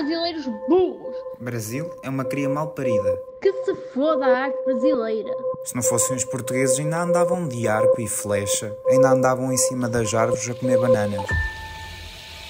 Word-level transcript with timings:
brasileiros 0.00 0.46
burros. 0.68 1.14
Brasil 1.38 1.90
é 2.02 2.08
uma 2.08 2.24
cria 2.24 2.48
mal 2.48 2.68
parida. 2.68 3.18
Que 3.40 3.52
se 3.64 3.74
foda 3.92 4.26
a 4.26 4.38
arte 4.44 4.64
brasileira. 4.64 5.30
Se 5.64 5.74
não 5.74 5.82
fossem 5.82 6.16
os 6.16 6.24
portugueses, 6.24 6.78
ainda 6.78 7.02
andavam 7.02 7.46
de 7.46 7.68
arco 7.68 8.00
e 8.00 8.08
flecha, 8.08 8.74
ainda 8.88 9.10
andavam 9.10 9.52
em 9.52 9.56
cima 9.56 9.88
das 9.88 10.12
árvores 10.14 10.48
a 10.48 10.54
comer 10.54 10.78
bananas. 10.78 11.26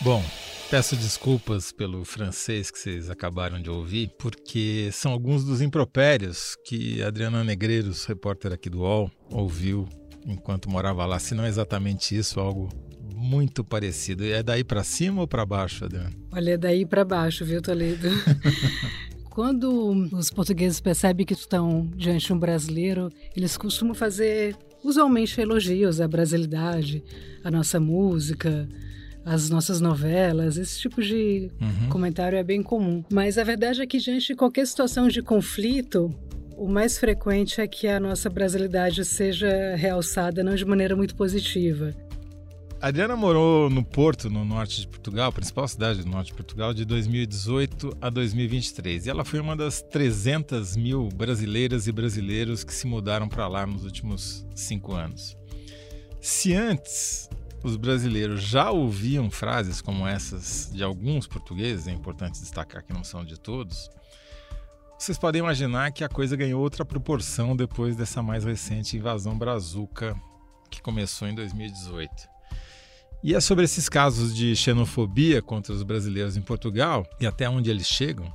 Bom, 0.02 0.22
Peço 0.70 0.94
desculpas 0.94 1.72
pelo 1.72 2.04
francês 2.04 2.70
que 2.70 2.78
vocês 2.78 3.10
acabaram 3.10 3.60
de 3.60 3.68
ouvir, 3.68 4.08
porque 4.16 4.88
são 4.92 5.10
alguns 5.10 5.42
dos 5.42 5.60
impropérios 5.60 6.56
que 6.64 7.02
Adriana 7.02 7.42
Negreiros, 7.42 8.04
repórter 8.04 8.52
aqui 8.52 8.70
do 8.70 8.82
UOL, 8.82 9.10
ouviu 9.32 9.88
enquanto 10.24 10.70
morava 10.70 11.04
lá. 11.04 11.18
Se 11.18 11.34
não 11.34 11.44
exatamente 11.44 12.16
isso, 12.16 12.38
algo 12.38 12.68
muito 13.30 13.62
parecido. 13.62 14.24
É 14.24 14.42
daí 14.42 14.64
para 14.64 14.82
cima 14.82 15.20
ou 15.20 15.28
para 15.28 15.46
baixo, 15.46 15.84
Adriana? 15.84 16.10
Olha, 16.32 16.50
é 16.50 16.56
daí 16.56 16.84
para 16.84 17.04
baixo, 17.04 17.44
viu, 17.44 17.62
Toledo? 17.62 18.08
Quando 19.30 20.08
os 20.12 20.28
portugueses 20.28 20.80
percebem 20.80 21.24
que 21.24 21.34
estão 21.34 21.88
diante 21.94 22.26
de 22.26 22.32
um 22.32 22.38
brasileiro, 22.38 23.08
eles 23.36 23.56
costumam 23.56 23.94
fazer 23.94 24.56
usualmente 24.82 25.40
elogios 25.40 26.00
à 26.00 26.08
brasilidade, 26.08 27.04
à 27.44 27.50
nossa 27.50 27.78
música, 27.78 28.68
as 29.24 29.48
nossas 29.48 29.80
novelas, 29.80 30.56
esse 30.56 30.80
tipo 30.80 31.00
de 31.00 31.48
uhum. 31.60 31.88
comentário 31.88 32.36
é 32.36 32.42
bem 32.42 32.60
comum. 32.62 33.04
Mas 33.12 33.38
a 33.38 33.44
verdade 33.44 33.80
é 33.80 33.86
que, 33.86 33.98
diante 33.98 34.28
de 34.28 34.34
qualquer 34.34 34.66
situação 34.66 35.06
de 35.06 35.22
conflito, 35.22 36.12
o 36.56 36.66
mais 36.66 36.98
frequente 36.98 37.60
é 37.60 37.68
que 37.68 37.86
a 37.86 38.00
nossa 38.00 38.28
brasilidade 38.28 39.04
seja 39.04 39.76
realçada 39.76 40.42
não 40.42 40.56
de 40.56 40.64
maneira 40.64 40.96
muito 40.96 41.14
positiva. 41.14 41.94
Adriana 42.82 43.14
morou 43.14 43.68
no 43.68 43.84
Porto, 43.84 44.30
no 44.30 44.42
norte 44.42 44.80
de 44.80 44.88
Portugal, 44.88 45.30
principal 45.30 45.68
cidade 45.68 46.02
do 46.02 46.08
norte 46.08 46.28
de 46.28 46.32
Portugal, 46.32 46.72
de 46.72 46.86
2018 46.86 47.94
a 48.00 48.08
2023. 48.08 49.04
E 49.04 49.10
ela 49.10 49.22
foi 49.22 49.38
uma 49.38 49.54
das 49.54 49.82
300 49.82 50.78
mil 50.78 51.10
brasileiras 51.10 51.86
e 51.86 51.92
brasileiros 51.92 52.64
que 52.64 52.72
se 52.72 52.86
mudaram 52.86 53.28
para 53.28 53.46
lá 53.46 53.66
nos 53.66 53.84
últimos 53.84 54.46
cinco 54.54 54.94
anos. 54.94 55.36
Se 56.22 56.54
antes 56.54 57.28
os 57.62 57.76
brasileiros 57.76 58.42
já 58.42 58.70
ouviam 58.70 59.30
frases 59.30 59.82
como 59.82 60.06
essas 60.06 60.70
de 60.72 60.82
alguns 60.82 61.26
portugueses, 61.26 61.86
é 61.86 61.92
importante 61.92 62.40
destacar 62.40 62.82
que 62.82 62.94
não 62.94 63.04
são 63.04 63.22
de 63.22 63.38
todos, 63.38 63.90
vocês 64.98 65.18
podem 65.18 65.40
imaginar 65.40 65.92
que 65.92 66.02
a 66.02 66.08
coisa 66.08 66.34
ganhou 66.34 66.62
outra 66.62 66.82
proporção 66.82 67.54
depois 67.54 67.94
dessa 67.94 68.22
mais 68.22 68.42
recente 68.42 68.96
invasão 68.96 69.36
brazuca 69.36 70.16
que 70.70 70.80
começou 70.80 71.28
em 71.28 71.34
2018. 71.34 72.39
E 73.22 73.34
é 73.34 73.40
sobre 73.40 73.64
esses 73.64 73.86
casos 73.86 74.34
de 74.34 74.56
xenofobia 74.56 75.42
contra 75.42 75.74
os 75.74 75.82
brasileiros 75.82 76.38
em 76.38 76.40
Portugal 76.40 77.06
e 77.20 77.26
até 77.26 77.48
onde 77.48 77.70
eles 77.70 77.86
chegam 77.86 78.32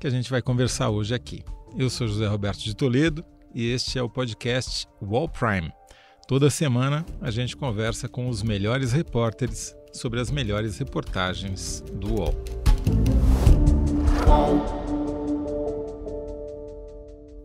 que 0.00 0.06
a 0.06 0.10
gente 0.10 0.30
vai 0.30 0.40
conversar 0.40 0.88
hoje 0.88 1.14
aqui. 1.14 1.44
Eu 1.76 1.90
sou 1.90 2.08
José 2.08 2.26
Roberto 2.26 2.60
de 2.60 2.74
Toledo 2.74 3.22
e 3.54 3.66
este 3.70 3.98
é 3.98 4.02
o 4.02 4.08
podcast 4.08 4.88
Wall 5.02 5.28
Prime 5.28 5.70
Toda 6.26 6.48
semana 6.48 7.04
a 7.20 7.30
gente 7.30 7.54
conversa 7.56 8.08
com 8.08 8.28
os 8.28 8.42
melhores 8.42 8.90
repórteres 8.90 9.76
sobre 9.92 10.18
as 10.18 10.30
melhores 10.30 10.78
reportagens 10.78 11.82
do 11.92 12.14
UOL. 12.14 12.34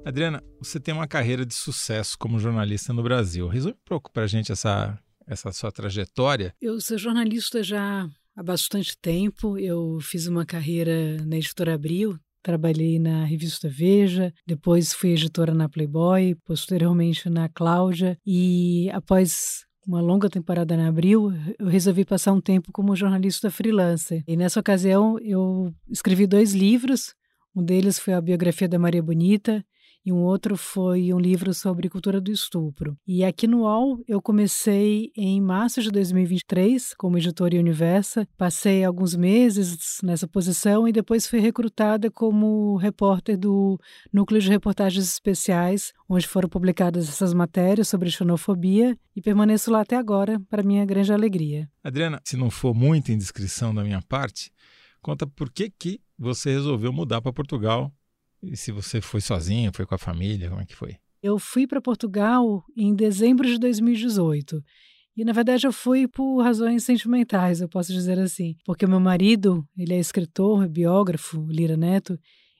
Adriana, 0.06 0.41
você 0.59 0.80
tem 0.80 0.94
uma 0.94 1.08
carreira 1.08 1.45
de 1.45 1.53
sucesso 1.53 2.17
como 2.17 2.39
jornalista 2.39 2.91
no 2.91 3.03
Brasil. 3.03 3.47
Resume 3.47 3.73
um 3.73 3.85
pouco 3.85 4.11
para 4.11 4.23
a 4.23 4.28
gente 4.28 4.52
essa, 4.52 4.97
essa 5.34 5.52
sua 5.52 5.72
trajetória. 5.72 6.54
Eu 6.62 6.80
sou 6.82 6.98
jornalista 6.98 7.64
já 7.64 8.08
há 8.36 8.44
bastante 8.44 8.98
tempo. 8.98 9.58
Eu 9.58 10.00
fiz 10.02 10.28
uma 10.28 10.46
carreira 10.46 11.18
na 11.26 11.38
Editora 11.38 11.74
Abril, 11.74 12.20
Trabalhei 12.44 12.98
na 12.98 13.24
revista 13.24 13.70
Veja, 13.70 14.34
depois 14.47 14.94
fui 14.94 15.12
editora 15.12 15.53
na 15.53 15.70
Playboy, 15.70 16.36
posteriormente 16.44 17.30
na 17.30 17.47
Cláudia 17.47 18.18
e 18.25 18.90
após 18.91 19.64
uma 19.86 20.02
longa 20.02 20.28
temporada 20.28 20.75
na 20.75 20.88
Abril, 20.88 21.31
eu 21.59 21.68
resolvi 21.68 22.03
passar 22.03 22.34
um 22.34 22.41
tempo 22.41 22.72
como 22.72 22.96
jornalista 22.96 23.52
freelancer. 23.52 24.24
E 24.28 24.36
nessa 24.36 24.59
ocasião 24.59 25.20
eu 25.20 25.72
escrevi 25.88 26.25
dois 26.25 26.53
livros. 26.53 27.14
Um 27.56 27.64
deles 27.64 28.00
foi 28.00 28.14
a 28.14 28.22
biografia 28.22 28.68
da 28.68 28.80
Maria 28.80 29.03
Bonita 29.03 29.64
e 30.06 30.12
um 30.12 30.17
outro 30.17 30.57
foi 30.57 31.13
um 31.13 31.19
livro 31.19 31.53
sobre 31.53 31.89
cultura 31.89 32.19
do 32.19 32.31
estupro. 32.31 32.97
E 33.07 33.23
aqui 33.23 33.47
no 33.47 33.62
UOL 33.62 34.03
eu 34.07 34.22
comecei 34.22 35.12
em 35.16 35.39
março 35.41 35.81
de 35.81 35.91
2023 35.91 36.94
como 36.95 37.17
editora 37.17 37.57
Universa, 37.57 38.28
passei 38.38 38.84
alguns 38.84 39.16
meses 39.16 40.00
nessa 40.03 40.28
posição 40.28 40.88
e 40.88 40.91
depois 40.91 41.28
fui 41.28 41.40
recrutada 41.40 42.09
como 42.09 42.75
repórter 42.78 43.38
do 43.38 43.79
Núcleo 44.11 44.41
de 44.41 44.50
Reportagens 44.50 45.06
Especiais, 45.06 45.94
onde 46.07 46.28
foram 46.28 46.50
publicadas 46.50 47.07
essas 47.07 47.34
matérias 47.34 47.88
sobre 47.88 48.09
xenofobia 48.09 48.97
e 49.16 49.22
permaneço 49.22 49.72
lá 49.72 49.81
até 49.81 49.95
agora, 49.95 50.41
para 50.50 50.63
minha 50.63 50.85
grande 50.85 51.11
alegria. 51.11 51.69
Adriana, 51.84 52.22
se 52.23 52.38
não 52.38 52.50
for 52.50 52.73
muita 52.73 53.11
indiscrição 53.11 53.73
da 53.73 53.84
minha 53.84 54.01
parte, 54.01 54.51
conta 55.01 55.28
por 55.28 55.51
que 55.51 55.69
que 55.69 56.00
você 56.17 56.51
resolveu 56.51 56.94
mudar 56.94 57.22
para 57.22 57.34
Portugal 57.34 57.91
e 58.44 58.57
se 58.57 58.72
você 58.72 59.02
foi 59.02 59.22
sozinha, 59.22 59.72
foi 59.74 59.85
com 59.85 59.96
a 59.96 60.00
família, 60.00 60.50
como 60.50 60.62
é 60.62 60.66
que 60.66 60.75
foi? 60.75 60.96
Eu 61.22 61.38
fui 61.38 61.68
para 61.68 61.81
Portugal 61.81 62.63
em 62.75 62.96
dezembro 62.96 63.47
de 63.47 63.59
2018. 63.59 64.62
E 65.16 65.25
na 65.25 65.34
verdade 65.34 65.68
eu 65.68 65.74
fui 65.74 66.07
por 66.07 66.41
razões 66.41 66.84
sentimentais, 66.84 67.62
eu 67.62 67.69
posso 67.69 67.91
dizer 67.91 68.18
assim, 68.18 68.56
porque 68.66 68.85
o 68.85 68.90
meu 68.90 69.00
marido, 69.00 69.63
ele 69.78 69.94
é 69.94 70.00
escritor, 70.00 70.68
biógrafo, 70.68 71.46
Lira 71.50 71.75
Neto, 71.75 72.18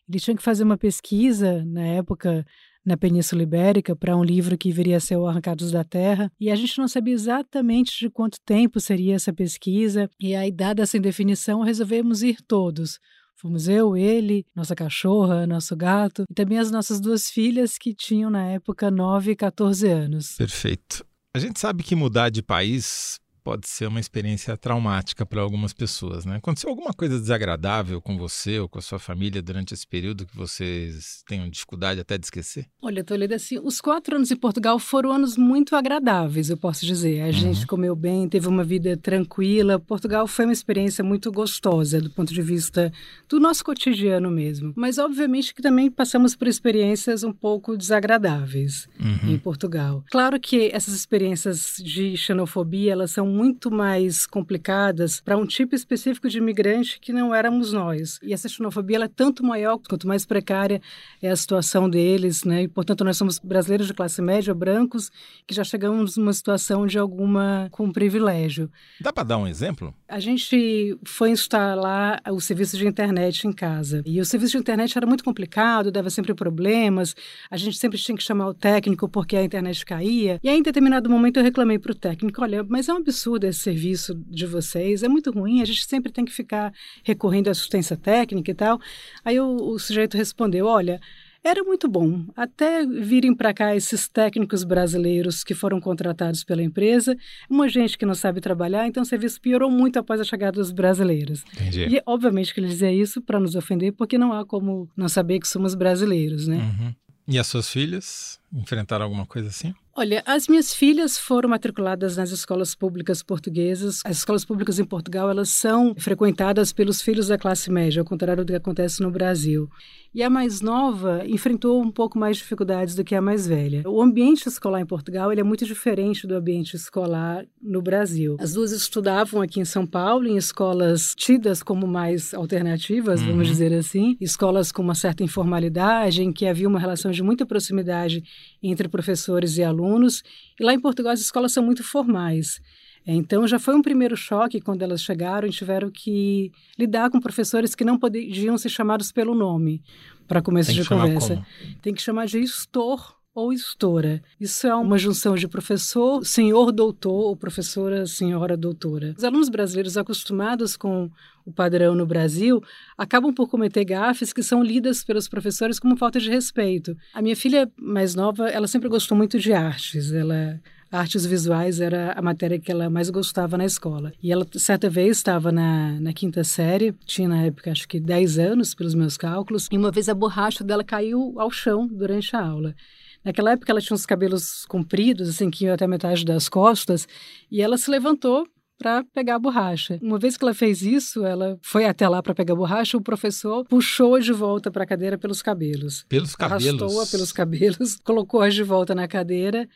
ele 0.08 0.20
tinha 0.20 0.36
que 0.36 0.44
fazer 0.44 0.64
uma 0.64 0.78
pesquisa 0.78 1.64
na 1.66 1.84
época 1.84 2.46
na 2.86 2.98
Península 2.98 3.44
Ibérica 3.44 3.96
para 3.96 4.18
um 4.18 4.24
livro 4.24 4.58
que 4.58 4.72
viria 4.72 4.98
a 4.98 5.00
ser 5.00 5.16
o 5.16 5.26
Arrancados 5.26 5.72
da 5.72 5.84
Terra, 5.84 6.32
e 6.40 6.50
a 6.50 6.56
gente 6.56 6.78
não 6.78 6.88
sabia 6.88 7.14
exatamente 7.14 7.98
de 8.00 8.10
quanto 8.10 8.40
tempo 8.44 8.80
seria 8.80 9.16
essa 9.16 9.32
pesquisa, 9.32 10.10
e 10.20 10.36
aí 10.36 10.52
dada 10.52 10.82
essa 10.82 10.98
indefinição, 10.98 11.62
resolvemos 11.62 12.24
ir 12.24 12.38
todos. 12.48 13.00
Fomos 13.42 13.68
eu, 13.68 13.98
ele, 13.98 14.46
nossa 14.56 14.76
cachorra, 14.76 15.48
nosso 15.48 15.76
gato 15.76 16.26
e 16.30 16.34
também 16.36 16.60
as 16.60 16.70
nossas 16.70 17.00
duas 17.00 17.28
filhas 17.28 17.76
que 17.76 17.92
tinham 17.92 18.30
na 18.30 18.46
época 18.46 18.92
9 18.92 19.32
e 19.32 19.36
14 19.36 19.88
anos. 19.88 20.36
Perfeito. 20.36 21.04
A 21.34 21.40
gente 21.40 21.60
sabe 21.60 21.82
que 21.82 21.96
mudar 21.96 22.30
de 22.30 22.44
país 22.44 23.20
pode 23.44 23.68
ser 23.68 23.88
uma 23.88 24.00
experiência 24.00 24.56
traumática 24.56 25.26
para 25.26 25.42
algumas 25.42 25.74
pessoas, 25.74 26.26
né? 26.26 26.38
Aconteceu 26.38 26.70
alguma 26.70 26.94
coisa 26.94 27.20
desagradável 27.20 28.02
com 28.02 28.18
você 28.18 28.60
ou 28.60 28.70
com 28.70 28.80
a 28.80 28.82
sua 28.82 29.00
família 29.00 29.42
durante 29.42 29.74
esse 29.74 29.88
período 29.88 30.26
que 30.26 30.36
vocês 30.36 31.24
tenham 31.28 31.50
dificuldade 31.50 32.00
até 32.00 32.18
de 32.18 32.26
esquecer? 32.26 32.68
Olha, 32.82 33.04
Toledo, 33.04 33.34
assim, 33.34 33.60
os 33.60 33.82
quatro 33.82 34.16
anos 34.16 34.32
em 34.32 34.36
Portugal 34.36 34.78
foram 34.80 35.12
anos 35.12 35.38
muito 35.38 35.76
agradáveis, 35.76 36.50
eu 36.50 36.58
posso 36.58 36.86
dizer. 36.86 37.22
A 37.22 37.26
uhum. 37.26 37.32
gente 37.32 37.66
comeu 37.66 37.96
bem, 37.96 38.30
teve 38.30 38.48
uma 38.48 38.64
vida 38.64 38.96
tranquila. 38.96 39.80
Portugal 39.80 40.28
foi 40.28 40.46
uma 40.46 40.54
experiência 40.54 41.04
muito 41.04 41.32
gostosa 41.32 42.00
do 42.00 42.10
ponto 42.10 42.34
de 42.34 42.42
vista 42.42 42.92
do 43.28 43.40
nosso 43.40 43.64
cotidiano 43.64 44.30
mesmo. 44.30 44.74
Mas, 44.76 44.98
obviamente, 44.98 45.54
que 45.54 45.62
também 45.62 45.90
passamos 45.90 46.36
por 46.36 46.48
experiências 46.48 47.24
um 47.24 47.34
pouco 47.34 47.76
desagradáveis 47.76 48.88
uhum. 49.00 49.34
em 49.34 49.38
Portugal. 49.38 50.04
Claro 50.12 50.40
que 50.40 50.70
essas 50.74 50.94
experiências 50.94 51.76
de 51.84 52.16
xenofobia, 52.16 52.92
elas 52.92 53.12
são 53.12 53.31
muito 53.32 53.72
mais 53.72 54.26
complicadas 54.26 55.22
para 55.22 55.38
um 55.38 55.46
tipo 55.46 55.74
específico 55.74 56.30
de 56.30 56.38
imigrante 56.38 57.00
que 57.00 57.14
não 57.14 57.34
éramos 57.34 57.72
nós. 57.74 58.20
E 58.22 58.34
essa 58.34 58.50
xenofobia 58.50 59.04
é 59.04 59.08
tanto 59.08 59.44
maior 59.44 59.78
quanto 59.78 60.08
mais 60.08 60.26
precária 60.26 60.82
é 61.22 61.30
a 61.30 61.36
situação 61.36 61.90
deles, 61.90 62.44
né? 62.44 62.64
E, 62.64 62.68
portanto, 62.68 63.04
nós 63.04 63.18
somos 63.18 63.40
brasileiros 63.40 63.88
de 63.88 63.94
classe 63.94 64.22
média, 64.22 64.54
brancos, 64.54 65.10
que 65.48 65.56
já 65.56 65.64
chegamos 65.64 66.18
numa 66.18 66.34
situação 66.34 66.86
de 66.86 67.00
alguma 67.00 67.70
com 67.72 67.92
privilégio. 67.92 68.70
Dá 69.00 69.14
para 69.14 69.24
dar 69.24 69.38
um 69.38 69.48
exemplo? 69.48 69.94
A 70.08 70.20
gente 70.20 70.98
foi 71.06 71.32
instalar 71.32 72.22
o 72.30 72.42
serviço 72.42 72.78
de 72.78 72.86
internet 72.86 73.48
em 73.48 73.54
casa. 73.54 74.02
E 74.06 74.20
o 74.20 74.26
serviço 74.26 74.54
de 74.54 74.58
internet 74.58 74.98
era 74.98 75.08
muito 75.08 75.24
complicado, 75.24 75.92
dava 75.92 76.10
sempre 76.10 76.34
problemas. 76.34 77.16
A 77.50 77.58
gente 77.58 77.78
sempre 77.78 77.98
tinha 77.98 78.18
que 78.18 78.24
chamar 78.24 78.48
o 78.48 78.54
técnico 78.54 79.08
porque 79.08 79.38
a 79.38 79.44
internet 79.44 79.86
caía. 79.86 80.40
E 80.44 80.50
aí, 80.50 80.58
em 80.58 80.64
determinado 80.64 81.10
momento, 81.10 81.38
eu 81.38 81.44
reclamei 81.44 81.80
para 81.80 81.92
o 81.92 81.96
técnico: 81.96 82.42
olha, 82.42 82.64
mas 82.68 82.90
é 82.90 82.94
um 82.94 82.98
absurdo 82.98 83.21
absurdo 83.22 83.46
esse 83.46 83.60
serviço 83.60 84.16
de 84.28 84.46
vocês, 84.46 85.04
é 85.04 85.08
muito 85.08 85.32
ruim, 85.32 85.62
a 85.62 85.66
gente 85.66 85.86
sempre 85.86 86.12
tem 86.12 86.26
que 86.26 86.32
ficar 86.32 86.74
recorrendo 87.04 87.48
à 87.50 87.52
assistência 87.52 87.96
técnica 87.96 88.52
e 88.52 88.56
tal. 88.56 88.80
Aí 89.24 89.40
o, 89.40 89.56
o 89.56 89.80
sujeito 89.80 90.18
respondeu: 90.18 90.66
olha. 90.66 91.00
Era 91.44 91.64
muito 91.64 91.88
bom, 91.88 92.24
até 92.36 92.86
virem 92.86 93.34
para 93.34 93.52
cá 93.52 93.76
esses 93.76 94.08
técnicos 94.08 94.64
brasileiros 94.64 95.44
que 95.44 95.56
foram 95.56 95.82
contratados 95.82 96.44
pela 96.44 96.62
empresa, 96.62 97.18
uma 97.50 97.68
gente 97.68 97.98
que 97.98 98.06
não 98.06 98.14
sabe 98.14 98.40
trabalhar, 98.40 98.86
então 98.86 99.02
o 99.02 99.06
serviço 99.08 99.42
piorou 99.42 99.72
muito 99.72 99.98
após 99.98 100.22
a 100.22 100.24
chegada 100.24 100.60
dos 100.60 100.72
brasileiros. 100.72 101.44
Entendi. 101.56 101.96
E 101.96 102.02
obviamente 102.06 102.54
que 102.54 102.60
ele 102.60 102.68
dizia 102.68 102.94
isso 102.94 103.24
para 103.24 103.40
nos 103.40 103.56
ofender, 103.56 103.92
porque 103.92 104.20
não 104.20 104.32
há 104.32 104.46
como 104.46 104.88
não 104.96 105.10
saber 105.10 105.40
que 105.40 105.48
somos 105.48 105.74
brasileiros, 105.74 106.46
né? 106.48 106.58
Uhum. 106.58 106.94
E 107.28 107.40
as 107.40 107.48
suas 107.48 107.68
filhas 107.68 108.40
enfrentaram 108.54 109.06
alguma 109.06 109.26
coisa 109.26 109.50
assim? 109.50 109.74
Olha, 109.94 110.24
as 110.26 110.48
minhas 110.48 110.74
filhas 110.74 111.18
foram 111.18 111.50
matriculadas 111.50 112.16
nas 112.16 112.32
escolas 112.32 112.74
públicas 112.74 113.22
portuguesas. 113.22 114.00
As 114.06 114.20
escolas 114.20 114.46
públicas 114.46 114.80
em 114.80 114.86
Portugal, 114.86 115.30
elas 115.30 115.50
são 115.50 115.94
frequentadas 115.98 116.72
pelos 116.72 117.02
filhos 117.02 117.28
da 117.28 117.38
classe 117.38 117.70
média, 117.70 118.00
ao 118.02 118.06
contrário 118.06 118.46
do 118.46 118.52
que 118.52 118.56
acontece 118.56 119.02
no 119.02 119.12
Brasil. 119.12 119.70
E 120.14 120.22
a 120.22 120.30
mais 120.30 120.60
nova 120.60 121.24
enfrentou 121.26 121.82
um 121.82 121.90
pouco 121.90 122.20
mais 122.20 122.36
dificuldades 122.36 122.96
do 122.96 123.04
que 123.04 123.16
a 123.16 123.22
mais 123.22 123.48
velha. 123.48 123.84
O 123.86 124.02
ambiente 124.02 124.46
escolar 124.46 124.82
em 124.82 124.86
Portugal 124.86 125.32
ele 125.32 125.40
é 125.40 125.44
muito 125.44 125.66
diferente 125.66 126.28
do 126.28 126.36
ambiente 126.36 126.76
escolar 126.76 127.46
no 127.62 127.82
Brasil. 127.82 128.36
As 128.38 128.52
duas 128.52 128.74
estudavam 128.74 129.42
aqui 129.42 129.62
em 129.62 129.66
São 129.66 129.88
Paulo 129.88 130.28
em 130.28 130.36
escolas 130.36 131.16
tidas 131.16 131.64
como 131.64 131.88
mais 131.88 132.34
alternativas, 132.34 133.22
uhum. 133.22 133.28
vamos 133.28 133.48
dizer 133.48 133.74
assim, 133.74 134.18
escolas 134.20 134.70
com 134.70 134.82
uma 134.82 134.96
certa 134.96 135.24
informalidade, 135.24 136.22
em 136.22 136.34
que 136.34 136.46
havia 136.46 136.68
uma 136.68 136.80
relação 136.80 137.10
de 137.10 137.24
muita 137.24 137.46
proximidade 137.46 138.22
entre 138.62 138.90
professores 138.90 139.58
e 139.58 139.64
alunos. 139.64 140.24
E 140.60 140.64
lá 140.64 140.74
em 140.74 140.80
Portugal 140.80 141.14
as 141.14 141.22
escolas 141.22 141.54
são 141.54 141.64
muito 141.64 141.86
formais. 141.86 142.60
Então 143.06 143.48
já 143.48 143.58
foi 143.58 143.76
um 143.76 143.82
primeiro 143.82 144.16
choque 144.16 144.62
quando 144.62 144.84
elas 144.84 145.02
chegaram 145.02 145.48
e 145.48 145.52
tiveram 145.52 145.90
que 145.90 146.52
lidar 146.78 147.10
com 147.10 147.20
professores 147.20 147.74
que 147.74 147.84
não 147.84 147.98
podiam 147.98 148.58
ser 148.58 148.70
chamados 148.70 149.12
pelo 149.12 149.34
nome 149.34 149.82
para 150.28 150.42
começo 150.42 150.72
de 150.74 150.88
conversa. 150.88 151.46
Tem 151.82 151.94
que 151.94 152.02
chamar 152.02 152.26
de 152.28 152.40
estor 152.40 153.16
ou 153.34 153.54
estora. 153.54 154.22
Isso 154.40 154.68
é 154.68 154.76
uma 154.76 154.98
junção 154.98 155.36
de 155.36 155.48
professor, 155.48 156.26
senhor 156.26 156.72
doutor 156.72 157.28
ou 157.28 157.36
professora, 157.36 158.06
senhora 158.06 158.58
doutora. 158.58 159.16
Os 159.18 159.24
alunos 159.24 159.50
brasileiros 159.50 159.98
acostumados 159.98 160.76
com 160.76 161.10
o 161.46 161.52
padrão 161.52 161.96
no 161.96 162.06
Brasil 162.06 162.62
acabam 162.98 163.34
por 163.34 163.48
cometer 163.48 163.86
gafes 163.86 164.34
que 164.34 164.44
são 164.44 164.62
lidas 164.62 165.04
pelos 165.04 165.28
professores 165.28 165.80
como 165.80 165.98
falta 165.98 166.20
de 166.20 166.30
respeito. 166.30 166.96
A 167.14 167.22
minha 167.22 167.36
filha 167.36 167.72
mais 167.80 168.16
nova, 168.16 168.50
ela 168.50 168.68
sempre 168.68 168.90
gostou 168.90 169.18
muito 169.18 169.40
de 169.40 169.54
artes. 169.54 170.12
Ela 170.12 170.60
artes 170.92 171.26
visuais 171.26 171.80
era 171.80 172.12
a 172.14 172.22
matéria 172.22 172.60
que 172.60 172.72
ela 172.72 172.90
mais 172.90 173.10
gostava 173.10 173.58
na 173.58 173.66
escola. 173.66 174.12
E 174.22 174.32
ela, 174.32 174.46
certa 174.56 174.90
vez, 174.90 175.18
estava 175.18 175.52
na, 175.52 176.00
na 176.00 176.12
quinta 176.12 176.44
série, 176.44 176.94
tinha 177.06 177.30
na 177.30 177.44
época 177.44 177.72
acho 177.72 177.88
que 177.88 178.00
10 178.00 178.38
anos, 178.38 178.76
pelos 178.76 178.94
meus 178.94 179.16
cálculos, 179.16 179.68
e 179.72 179.78
uma 179.78 179.92
vez 179.92 180.10
a 180.10 180.14
borracha 180.14 180.64
dela 180.64 180.84
caiu 180.84 181.36
ao 181.38 181.50
chão 181.50 181.88
durante 181.88 182.36
a 182.36 182.46
aula. 182.46 182.76
Naquela 183.24 183.52
época 183.52 183.72
ela 183.72 183.80
tinha 183.80 183.96
uns 183.96 184.06
cabelos 184.06 184.66
compridos, 184.66 185.30
assim, 185.30 185.50
que 185.50 185.66
iam 185.66 185.74
até 185.74 185.88
metade 185.88 186.26
das 186.26 186.50
costas, 186.50 187.08
e 187.50 187.62
ela 187.62 187.78
se 187.78 187.90
levantou 187.90 188.46
para 188.78 189.04
pegar 189.14 189.36
a 189.36 189.40
borracha. 189.40 190.00
Uma 190.02 190.18
vez 190.18 190.36
que 190.36 190.44
ela 190.44 190.56
fez 190.56 190.82
isso, 190.82 191.24
ela 191.24 191.60
foi 191.62 191.86
até 191.86 192.10
lá 192.10 192.22
para 192.24 192.34
pegar 192.34 192.54
a 192.54 192.58
borracha, 192.58 192.98
o 192.98 193.02
professor 193.02 193.64
puxou-a 193.66 194.20
de 194.20 194.34
volta 194.34 194.72
para 194.72 194.84
a 194.84 194.88
cadeira 194.88 195.20
pelos 195.20 195.42
cabelos. 195.44 196.04
Pelos 196.10 196.36
cabelos? 196.36 196.82
Arrastou-a 196.82 197.06
pelos 197.06 197.32
cabelos, 197.32 197.98
colocou-a 198.04 198.50
de 198.50 198.64
volta 198.64 198.96
na 198.96 199.08
cadeira 199.08 199.70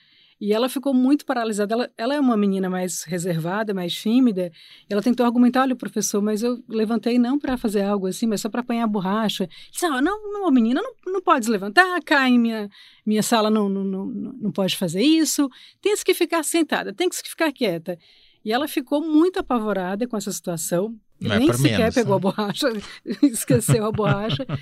e 0.46 0.54
ela 0.54 0.70
ficou 0.70 0.94
muito 0.94 1.26
paralisada. 1.26 1.74
Ela, 1.74 1.92
ela, 1.98 2.14
é 2.14 2.20
uma 2.20 2.38
menina 2.38 2.70
mais 2.70 3.02
reservada, 3.02 3.74
mais 3.74 3.96
tímida. 3.96 4.52
Ela 4.88 5.02
tentou 5.02 5.26
argumentar: 5.26 5.64
olha, 5.64 5.76
professor, 5.76 6.22
mas 6.22 6.44
eu 6.44 6.64
levantei 6.70 7.18
não 7.18 7.40
para 7.40 7.58
fazer 7.58 7.82
algo 7.82 8.06
assim, 8.06 8.28
mas 8.28 8.42
só 8.42 8.50
para 8.50 8.62
apanhar 8.62 8.84
a 8.84 8.88
borracha. 8.88 9.50
Disse: 9.72 9.88
ah, 9.88 10.00
não, 10.00 10.32
não, 10.32 10.52
menina, 10.52 10.84
não, 10.84 11.14
não 11.14 11.20
pode 11.20 11.50
levantar, 11.50 12.00
cai 12.04 12.30
em 12.30 12.38
minha, 12.38 12.70
minha 13.04 13.24
sala, 13.24 13.50
não, 13.50 13.68
não, 13.68 13.84
não, 13.84 14.06
não 14.06 14.52
pode 14.52 14.78
fazer 14.78 15.02
isso. 15.02 15.50
Tem 15.82 15.96
que 15.98 16.14
ficar 16.14 16.44
sentada, 16.44 16.94
tem 16.94 17.10
que 17.10 17.16
ficar 17.28 17.52
quieta. 17.52 17.98
E 18.44 18.54
ela 18.54 18.68
ficou 18.68 19.02
muito 19.02 19.40
apavorada 19.40 20.08
com 20.08 20.16
essa 20.16 20.32
situação. 20.32 20.96
Não 21.20 21.40
Nem 21.40 21.50
é 21.50 21.54
sequer 21.54 21.80
menos, 21.80 21.96
pegou 21.96 22.12
né? 22.12 22.18
a 22.18 22.20
borracha, 22.20 22.68
esqueceu 23.24 23.84
a 23.84 23.92
borracha. 23.92 24.46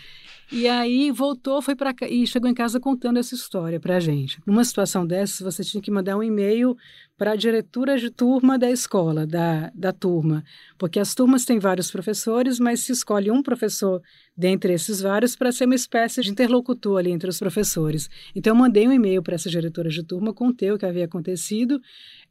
E 0.56 0.68
aí 0.68 1.10
voltou, 1.10 1.64
foi 1.64 1.76
para 1.76 1.96
e 2.08 2.28
chegou 2.28 2.48
em 2.48 2.54
casa 2.54 2.80
contando 2.80 3.18
essa 3.18 3.34
história 3.34 3.80
para 3.80 3.98
a 3.98 4.00
gente. 4.00 4.40
Numa 4.46 4.64
situação 4.64 5.04
dessa, 5.04 5.44
você 5.44 5.64
tinha 5.64 5.82
que 5.82 5.90
mandar 5.90 6.16
um 6.16 6.22
e-mail 6.22 6.78
para 7.18 7.32
a 7.32 7.36
diretora 7.36 7.98
de 7.98 8.12
turma 8.12 8.58
da 8.60 8.70
escola, 8.70 9.26
da, 9.26 9.72
da 9.74 9.92
turma, 9.92 10.44
porque 10.78 11.00
as 11.00 11.16
turmas 11.16 11.44
têm 11.44 11.58
vários 11.58 11.90
professores, 11.90 12.60
mas 12.60 12.82
se 12.82 12.92
escolhe 12.92 13.32
um 13.32 13.42
professor 13.42 14.00
dentre 14.38 14.74
esses 14.74 15.02
vários 15.02 15.36
para 15.36 15.52
ser 15.52 15.66
uma 15.66 15.74
espécie 15.74 16.22
de 16.22 16.30
interlocutor 16.30 17.00
ali 17.00 17.10
entre 17.10 17.30
os 17.30 17.40
professores. 17.40 18.08
Então 18.36 18.52
eu 18.52 18.56
mandei 18.56 18.88
um 18.88 18.92
e-mail 18.92 19.24
para 19.24 19.34
essa 19.34 19.50
diretora 19.50 19.90
de 19.90 20.04
turma, 20.04 20.34
contei 20.34 20.72
o 20.72 20.78
que 20.78 20.86
havia 20.86 21.06
acontecido. 21.06 21.82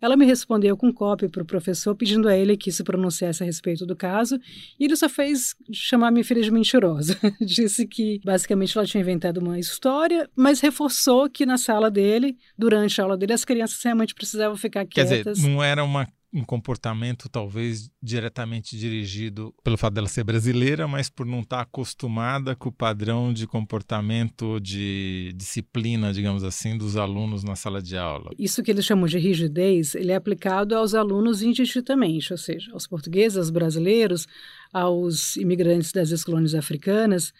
Ela 0.02 0.16
me 0.16 0.26
respondeu 0.26 0.76
com 0.76 0.92
cópia 0.92 1.28
para 1.28 1.44
o 1.44 1.46
professor, 1.46 1.94
pedindo 1.94 2.28
a 2.28 2.36
ele 2.36 2.56
que 2.56 2.72
se 2.72 2.82
pronunciasse 2.82 3.42
a 3.42 3.46
respeito 3.46 3.86
do 3.86 3.94
caso, 3.94 4.36
e 4.78 4.84
ele 4.84 4.96
só 4.96 5.08
fez 5.08 5.54
chamar 5.72 6.10
minha 6.10 6.24
filha 6.24 6.42
de 6.42 6.50
mentirosa. 6.50 7.16
Disse 7.40 7.86
que 7.86 8.20
basicamente 8.24 8.76
ela 8.76 8.86
tinha 8.86 9.00
inventado 9.00 9.38
uma 9.38 9.60
história, 9.60 10.28
mas 10.34 10.58
reforçou 10.58 11.30
que 11.30 11.46
na 11.46 11.56
sala 11.56 11.88
dele, 11.88 12.36
durante 12.58 13.00
a 13.00 13.04
aula 13.04 13.16
dele, 13.16 13.32
as 13.32 13.44
crianças 13.44 13.80
realmente 13.80 14.12
precisavam 14.12 14.56
ficar 14.56 14.84
quietas. 14.84 15.22
Quer 15.22 15.32
dizer, 15.32 15.48
não 15.48 15.62
era 15.62 15.84
uma 15.84 16.08
um 16.32 16.42
comportamento 16.42 17.28
talvez 17.28 17.90
diretamente 18.02 18.76
dirigido 18.76 19.54
pelo 19.62 19.76
fato 19.76 19.94
dela 19.94 20.08
ser 20.08 20.24
brasileira, 20.24 20.88
mas 20.88 21.10
por 21.10 21.26
não 21.26 21.40
estar 21.40 21.60
acostumada 21.60 22.56
com 22.56 22.70
o 22.70 22.72
padrão 22.72 23.32
de 23.32 23.46
comportamento, 23.46 24.58
de 24.58 25.32
disciplina, 25.36 26.12
digamos 26.12 26.42
assim, 26.42 26.78
dos 26.78 26.96
alunos 26.96 27.44
na 27.44 27.54
sala 27.54 27.82
de 27.82 27.96
aula. 27.98 28.30
Isso 28.38 28.62
que 28.62 28.70
eles 28.70 28.86
chamam 28.86 29.06
de 29.06 29.18
rigidez, 29.18 29.94
ele 29.94 30.12
é 30.12 30.14
aplicado 30.14 30.74
aos 30.74 30.94
alunos 30.94 31.42
indistintamente, 31.42 32.32
ou 32.32 32.38
seja, 32.38 32.72
aos 32.72 32.86
portugueses, 32.86 33.36
aos 33.36 33.50
brasileiros, 33.50 34.26
aos 34.72 35.36
imigrantes 35.36 35.92
das 35.92 36.10
ex-colônias 36.10 36.54
africanas, 36.54 37.34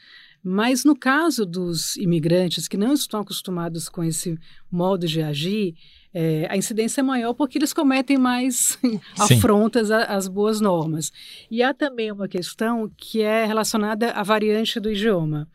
mas 0.45 0.85
no 0.85 0.97
caso 0.97 1.47
dos 1.47 1.97
imigrantes 1.97 2.67
que 2.67 2.77
não 2.77 2.93
estão 2.93 3.21
acostumados 3.21 3.89
com 3.89 4.03
esse 4.03 4.37
modo 4.71 5.07
de 5.07 5.23
agir, 5.23 5.77
é, 6.15 6.47
a 6.51 6.57
incidência 6.57 7.01
é 7.01 7.05
maior 7.05 7.33
porque 7.33 7.59
eles 7.59 7.73
cometem 7.73 8.19
mais 8.19 8.79
afrontas 9.19 9.91
às 9.91 10.29
boas 10.29 10.61
normas. 10.61 11.13
E 11.51 11.63
há 11.63 11.73
também 11.73 12.13
uma 12.13 12.29
questão 12.29 12.91
que 12.97 13.23
é 13.23 13.45
relacionada 13.45 14.11
à 14.11 14.23
variante 14.23 14.79
do 14.79 14.91
idioma. 14.91 15.49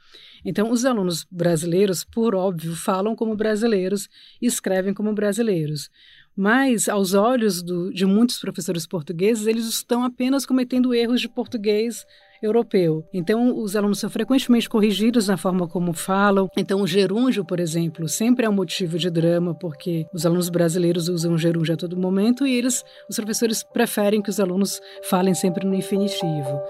Então, 0.44 0.72
os 0.72 0.86
alunos 0.86 1.26
brasileiros, 1.30 2.04
por 2.04 2.34
óbvio, 2.34 2.76
falam 2.76 3.16
como 3.16 3.36
brasileiros 3.36 4.08
e 4.42 4.46
escrevem 4.46 4.94
como 4.94 5.14
brasileiros. 5.14 5.90
Mas, 6.36 6.88
aos 6.88 7.14
olhos 7.14 7.62
do, 7.64 7.92
de 7.92 8.06
muitos 8.06 8.40
professores 8.40 8.86
portugueses, 8.86 9.48
eles 9.48 9.66
estão 9.66 10.04
apenas 10.04 10.46
cometendo 10.46 10.94
erros 10.94 11.20
de 11.20 11.28
português 11.28 12.06
europeu. 12.42 13.04
Então, 13.14 13.58
os 13.58 13.76
alunos 13.76 14.00
são 14.00 14.10
frequentemente 14.10 14.70
corrigidos 14.70 15.28
na 15.28 15.38
forma 15.38 15.68
como 15.68 15.94
falam. 15.94 16.50
Então, 16.58 16.82
o 16.82 16.88
gerúndio, 16.88 17.46
por 17.46 17.60
exemplo, 17.60 18.08
sempre 18.08 18.46
é 18.46 18.50
um 18.50 18.54
motivo 18.54 18.98
de 18.98 19.10
drama, 19.10 19.56
porque 19.56 20.06
os 20.14 20.26
alunos 20.26 20.50
brasileiros 20.50 21.08
usam 21.10 21.38
gerúndio 21.38 21.74
a 21.74 21.78
todo 21.78 21.98
momento 21.98 22.46
e 22.46 22.56
eles, 22.56 22.84
os 23.10 23.16
professores, 23.16 23.64
preferem 23.64 24.22
que 24.22 24.30
os 24.30 24.40
alunos 24.40 24.80
falem 25.04 25.34
sempre 25.34 25.66
no 25.66 25.76
infinitivo. 25.76 26.62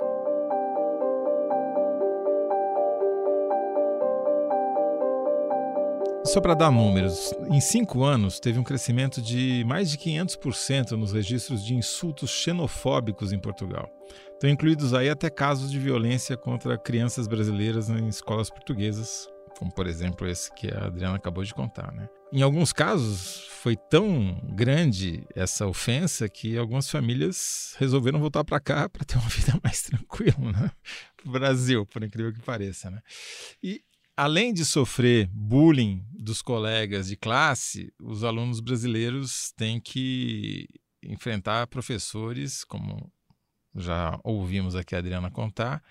Só 6.27 6.41
para 6.41 6.53
dar 6.53 6.69
números, 6.69 7.33
em 7.49 7.61
cinco 7.61 8.03
anos 8.03 8.37
teve 8.37 8.59
um 8.59 8.63
crescimento 8.63 9.21
de 9.21 9.63
mais 9.65 9.89
de 9.89 9.97
500% 9.97 10.91
nos 10.91 11.13
registros 11.13 11.63
de 11.63 11.73
insultos 11.73 12.29
xenofóbicos 12.31 13.31
em 13.31 13.39
Portugal. 13.39 13.89
Estão 14.37 14.51
incluídos 14.51 14.93
aí 14.93 15.09
até 15.09 15.31
casos 15.31 15.71
de 15.71 15.79
violência 15.79 16.37
contra 16.37 16.77
crianças 16.77 17.27
brasileiras 17.27 17.89
em 17.89 18.07
escolas 18.07 18.51
portuguesas, 18.51 19.27
como 19.57 19.73
por 19.73 19.87
exemplo 19.87 20.27
esse 20.27 20.53
que 20.53 20.71
a 20.71 20.85
Adriana 20.85 21.15
acabou 21.15 21.43
de 21.43 21.55
contar. 21.55 21.91
Né? 21.91 22.07
Em 22.31 22.43
alguns 22.43 22.71
casos, 22.71 23.47
foi 23.63 23.75
tão 23.75 24.39
grande 24.53 25.25
essa 25.33 25.65
ofensa 25.65 26.29
que 26.29 26.55
algumas 26.55 26.87
famílias 26.87 27.75
resolveram 27.79 28.19
voltar 28.19 28.43
para 28.43 28.59
cá 28.59 28.87
para 28.87 29.03
ter 29.03 29.17
uma 29.17 29.25
vida 29.27 29.59
mais 29.63 29.81
tranquila, 29.81 30.51
né? 30.51 30.71
Brasil, 31.25 31.83
por 31.87 32.03
incrível 32.03 32.31
que 32.31 32.41
pareça. 32.43 32.91
Né? 32.91 33.01
E 33.63 33.81
além 34.15 34.53
de 34.53 34.63
sofrer 34.65 35.27
bullying 35.33 36.05
dos 36.11 36.43
colegas 36.43 37.07
de 37.07 37.17
classe, 37.17 37.91
os 37.99 38.23
alunos 38.23 38.59
brasileiros 38.59 39.51
têm 39.57 39.81
que 39.81 40.67
enfrentar 41.01 41.65
professores, 41.65 42.63
como 42.63 43.11
já 43.77 44.19
ouvimos 44.23 44.75
aqui 44.75 44.95
a 44.95 44.99
Adriana 44.99 45.31
contar, 45.31 45.83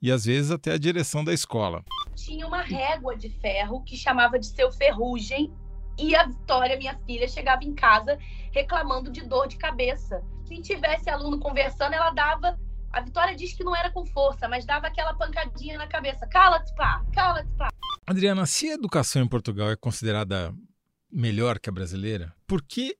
e 0.00 0.10
às 0.10 0.24
vezes 0.24 0.50
até 0.50 0.72
a 0.72 0.78
direção 0.78 1.24
da 1.24 1.32
escola. 1.32 1.84
Tinha 2.14 2.46
uma 2.46 2.62
régua 2.62 3.16
de 3.16 3.28
ferro 3.28 3.82
que 3.82 3.96
chamava 3.96 4.38
de 4.38 4.46
seu 4.46 4.70
ferrugem, 4.72 5.52
e 5.98 6.14
a 6.14 6.26
Vitória, 6.26 6.76
minha 6.76 6.98
filha, 7.06 7.28
chegava 7.28 7.64
em 7.64 7.74
casa 7.74 8.18
reclamando 8.52 9.10
de 9.10 9.22
dor 9.22 9.46
de 9.46 9.56
cabeça. 9.56 10.22
Se 10.44 10.60
tivesse 10.60 11.08
aluno 11.08 11.38
conversando, 11.38 11.94
ela 11.94 12.10
dava 12.10 12.58
a 12.94 13.00
Vitória 13.00 13.34
diz 13.34 13.52
que 13.52 13.64
não 13.64 13.74
era 13.74 13.90
com 13.90 14.06
força, 14.06 14.46
mas 14.46 14.64
dava 14.64 14.86
aquela 14.86 15.12
pancadinha 15.14 15.76
na 15.76 15.88
cabeça. 15.88 16.28
Cala-te, 16.28 16.72
pá! 16.76 17.04
Cala-te, 17.12 17.50
pá! 17.58 17.68
Adriana, 18.06 18.46
se 18.46 18.70
a 18.70 18.74
educação 18.74 19.20
em 19.20 19.26
Portugal 19.26 19.68
é 19.68 19.76
considerada 19.76 20.54
melhor 21.10 21.58
que 21.58 21.68
a 21.68 21.72
brasileira, 21.72 22.32
por 22.46 22.62
que 22.62 22.96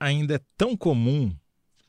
ainda 0.00 0.36
é 0.36 0.40
tão 0.56 0.74
comum 0.74 1.36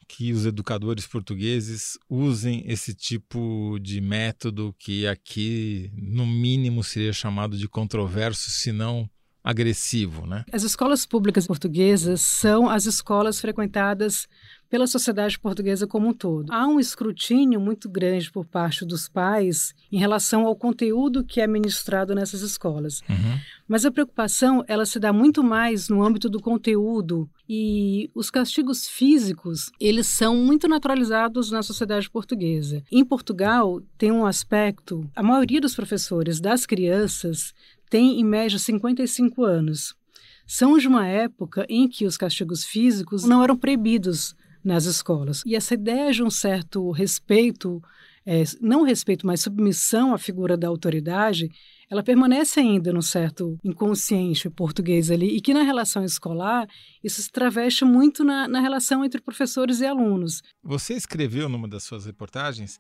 que 0.08 0.32
os 0.32 0.46
educadores 0.46 1.08
portugueses 1.08 1.98
usem 2.10 2.64
esse 2.66 2.94
tipo 2.94 3.78
de 3.82 4.00
método 4.00 4.76
que 4.78 5.08
aqui, 5.08 5.92
no 5.96 6.26
mínimo, 6.26 6.84
seria 6.84 7.14
chamado 7.14 7.58
de 7.58 7.68
controverso, 7.68 8.50
se 8.50 8.72
não 8.72 9.10
agressivo, 9.46 10.26
né? 10.26 10.44
As 10.52 10.64
escolas 10.64 11.06
públicas 11.06 11.46
portuguesas 11.46 12.22
são 12.22 12.68
as 12.68 12.88
escolas 12.88 13.40
frequentadas 13.40 14.28
pela 14.70 14.88
sociedade 14.88 15.40
portuguesa 15.40 15.86
como 15.86 16.08
um 16.08 16.14
todo. 16.14 16.52
Há 16.52 16.68
um 16.68 16.80
escrutínio 16.80 17.62
muito 17.62 17.88
grande 17.88 18.32
por 18.32 18.44
parte 18.44 18.84
dos 18.84 19.08
pais 19.08 19.74
em 19.92 19.98
relação 20.00 20.46
ao 20.46 20.56
conteúdo 20.56 21.24
que 21.24 21.40
é 21.40 21.48
ministrado 21.48 22.16
nessas 22.16 22.42
escolas. 22.42 23.02
Uhum. 23.08 23.40
Mas 23.68 23.86
a 23.86 23.92
preocupação 23.92 24.64
ela 24.68 24.86
se 24.86 25.00
dá 25.00 25.14
muito 25.14 25.44
mais 25.44 25.88
no 25.88 26.04
âmbito 26.04 26.30
do 26.30 26.42
conteúdo 26.42 27.30
e 27.48 28.10
os 28.14 28.32
castigos 28.32 28.88
físicos 28.88 29.72
eles 29.80 30.08
são 30.08 30.36
muito 30.36 30.68
naturalizados 30.68 31.52
na 31.52 31.62
sociedade 31.62 32.10
portuguesa. 32.10 32.84
Em 32.92 33.06
Portugal 33.06 33.82
tem 33.98 34.12
um 34.12 34.26
aspecto, 34.26 35.10
a 35.16 35.24
maioria 35.24 35.62
dos 35.62 35.76
professores 35.76 36.40
das 36.40 36.66
crianças 36.66 37.54
tem 37.96 38.20
em 38.20 38.26
média 38.26 38.60
55 38.60 39.42
anos. 39.42 39.96
São 40.46 40.78
de 40.78 40.86
uma 40.86 41.08
época 41.08 41.66
em 41.70 41.88
que 41.88 42.06
os 42.06 42.18
castigos 42.18 42.66
físicos 42.66 43.24
não 43.24 43.42
eram 43.42 43.56
proibidos 43.56 44.36
nas 44.62 44.84
escolas. 44.84 45.42
E 45.46 45.56
essa 45.56 45.76
ideia 45.76 46.12
de 46.12 46.22
um 46.22 46.30
certo 46.30 46.92
respeito, 46.92 47.82
é, 48.26 48.44
não 48.60 48.84
respeito, 48.84 49.26
mas 49.26 49.40
submissão 49.40 50.14
à 50.14 50.18
figura 50.18 50.58
da 50.58 50.68
autoridade, 50.68 51.50
ela 51.90 52.04
permanece 52.04 52.60
ainda 52.60 52.92
no 52.92 53.02
certo 53.02 53.58
inconsciente 53.64 54.50
português 54.50 55.10
ali, 55.10 55.38
e 55.38 55.40
que 55.40 55.54
na 55.54 55.62
relação 55.62 56.04
escolar 56.04 56.68
isso 57.02 57.22
se 57.22 57.32
traveste 57.32 57.86
muito 57.86 58.26
na, 58.26 58.46
na 58.46 58.60
relação 58.60 59.06
entre 59.06 59.22
professores 59.22 59.80
e 59.80 59.86
alunos. 59.86 60.42
Você 60.62 60.96
escreveu 60.96 61.48
numa 61.48 61.68
das 61.68 61.84
suas 61.84 62.06
reportagens 62.06 62.78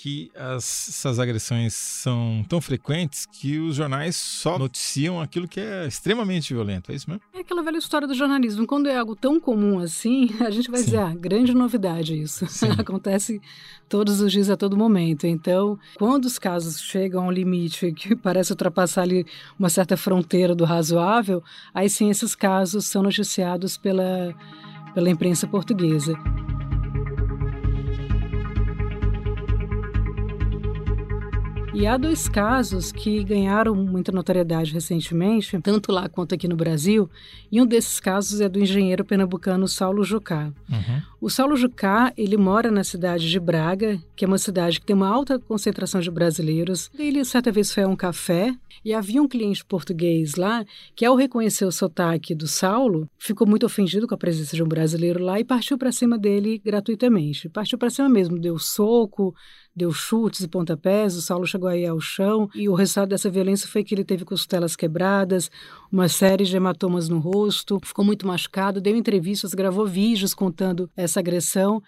que 0.00 0.30
as, 0.34 0.88
essas 0.88 1.18
agressões 1.18 1.74
são 1.74 2.42
tão 2.48 2.58
frequentes 2.58 3.26
que 3.26 3.58
os 3.58 3.76
jornais 3.76 4.16
só 4.16 4.58
noticiam 4.58 5.20
aquilo 5.20 5.46
que 5.46 5.60
é 5.60 5.86
extremamente 5.86 6.54
violento, 6.54 6.90
é 6.90 6.94
isso 6.94 7.08
mesmo? 7.10 7.22
É 7.34 7.40
aquela 7.40 7.62
velha 7.62 7.76
história 7.76 8.08
do 8.08 8.14
jornalismo. 8.14 8.66
Quando 8.66 8.88
é 8.88 8.96
algo 8.96 9.14
tão 9.14 9.38
comum 9.38 9.78
assim, 9.78 10.30
a 10.40 10.50
gente 10.50 10.70
vai 10.70 10.80
Sim. 10.80 10.84
dizer, 10.86 10.98
ah, 11.00 11.14
grande 11.14 11.52
novidade 11.54 12.18
isso. 12.18 12.46
Acontece 12.78 13.42
todos 13.90 14.22
os 14.22 14.32
dias, 14.32 14.48
a 14.48 14.56
todo 14.56 14.74
momento. 14.74 15.26
Então, 15.26 15.78
quando 15.98 16.24
os 16.24 16.38
casos 16.38 16.80
chegam 16.80 17.24
a 17.24 17.26
um 17.26 17.30
limite 17.30 17.92
que 17.92 18.16
parece 18.16 18.52
ultrapassar 18.52 19.02
ali 19.02 19.26
uma 19.58 19.68
certa 19.68 19.98
fronteira 19.98 20.54
do 20.54 20.64
razoável, 20.64 21.44
aí 21.74 21.90
sim 21.90 22.08
esses 22.08 22.34
casos 22.34 22.86
são 22.86 23.02
noticiados 23.02 23.76
pela, 23.76 24.34
pela 24.94 25.10
imprensa 25.10 25.46
portuguesa. 25.46 26.16
E 31.72 31.86
há 31.86 31.96
dois 31.96 32.28
casos 32.28 32.90
que 32.90 33.22
ganharam 33.22 33.74
muita 33.76 34.10
notoriedade 34.10 34.72
recentemente, 34.72 35.58
tanto 35.60 35.92
lá 35.92 36.08
quanto 36.08 36.34
aqui 36.34 36.48
no 36.48 36.56
Brasil, 36.56 37.08
e 37.50 37.60
um 37.60 37.66
desses 37.66 38.00
casos 38.00 38.40
é 38.40 38.48
do 38.48 38.58
engenheiro 38.58 39.04
pernambucano 39.04 39.68
Saulo 39.68 40.02
Jucá. 40.02 40.52
Uhum. 40.68 41.02
O 41.22 41.28
Saulo 41.28 41.54
Jucá, 41.54 42.14
ele 42.16 42.38
mora 42.38 42.70
na 42.70 42.82
cidade 42.82 43.28
de 43.28 43.38
Braga, 43.38 44.00
que 44.16 44.24
é 44.24 44.28
uma 44.28 44.38
cidade 44.38 44.80
que 44.80 44.86
tem 44.86 44.96
uma 44.96 45.06
alta 45.06 45.38
concentração 45.38 46.00
de 46.00 46.10
brasileiros. 46.10 46.90
Ele 46.98 47.22
certa 47.26 47.52
vez 47.52 47.70
foi 47.74 47.82
a 47.82 47.88
um 47.88 47.94
café 47.94 48.54
e 48.82 48.94
havia 48.94 49.20
um 49.20 49.28
cliente 49.28 49.62
português 49.62 50.36
lá 50.36 50.64
que, 50.96 51.04
ao 51.04 51.14
reconhecer 51.14 51.66
o 51.66 51.70
sotaque 51.72 52.34
do 52.34 52.48
Saulo, 52.48 53.06
ficou 53.18 53.46
muito 53.46 53.66
ofendido 53.66 54.08
com 54.08 54.14
a 54.14 54.18
presença 54.18 54.56
de 54.56 54.62
um 54.62 54.66
brasileiro 54.66 55.22
lá 55.22 55.38
e 55.38 55.44
partiu 55.44 55.76
para 55.76 55.92
cima 55.92 56.16
dele 56.16 56.58
gratuitamente. 56.64 57.50
Partiu 57.50 57.76
para 57.76 57.90
cima 57.90 58.08
mesmo, 58.08 58.38
deu 58.38 58.58
soco, 58.58 59.34
deu 59.76 59.92
chutes 59.92 60.40
e 60.40 60.48
pontapés, 60.48 61.16
o 61.16 61.20
Saulo 61.20 61.46
chegou 61.46 61.68
aí 61.68 61.86
ao 61.86 62.00
chão 62.00 62.48
e 62.54 62.66
o 62.66 62.74
resultado 62.74 63.10
dessa 63.10 63.28
violência 63.28 63.68
foi 63.68 63.84
que 63.84 63.94
ele 63.94 64.04
teve 64.04 64.24
costelas 64.24 64.74
quebradas, 64.74 65.50
uma 65.92 66.08
série 66.08 66.44
de 66.44 66.56
hematomas 66.56 67.08
no 67.08 67.18
rosto, 67.18 67.80
ficou 67.82 68.04
muito 68.04 68.26
machucado, 68.26 68.80
deu 68.80 68.96
entrevistas, 68.96 69.54
gravou 69.54 69.86
vídeos 69.86 70.32
contando 70.32 70.88
essa 70.96 71.20
agressão. 71.20 71.82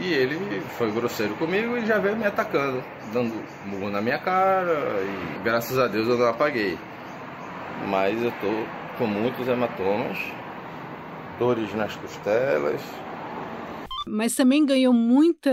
E 0.00 0.12
ele 0.12 0.60
foi 0.78 0.90
grosseiro 0.90 1.34
comigo 1.34 1.76
e 1.76 1.86
já 1.86 1.98
veio 1.98 2.16
me 2.16 2.24
atacando, 2.24 2.82
dando 3.12 3.34
murro 3.66 3.90
na 3.90 4.00
minha 4.00 4.18
cara 4.18 4.72
e 5.02 5.44
graças 5.44 5.78
a 5.78 5.86
Deus 5.86 6.08
eu 6.08 6.18
não 6.18 6.28
apaguei. 6.28 6.78
Mas 7.88 8.20
eu 8.22 8.30
tô 8.32 8.98
com 8.98 9.06
muitos 9.06 9.46
hematomas, 9.46 10.18
dores 11.38 11.74
nas 11.74 11.94
costelas, 11.96 12.80
mas 14.06 14.34
também 14.34 14.66
ganhou 14.66 14.92
muita 14.92 15.50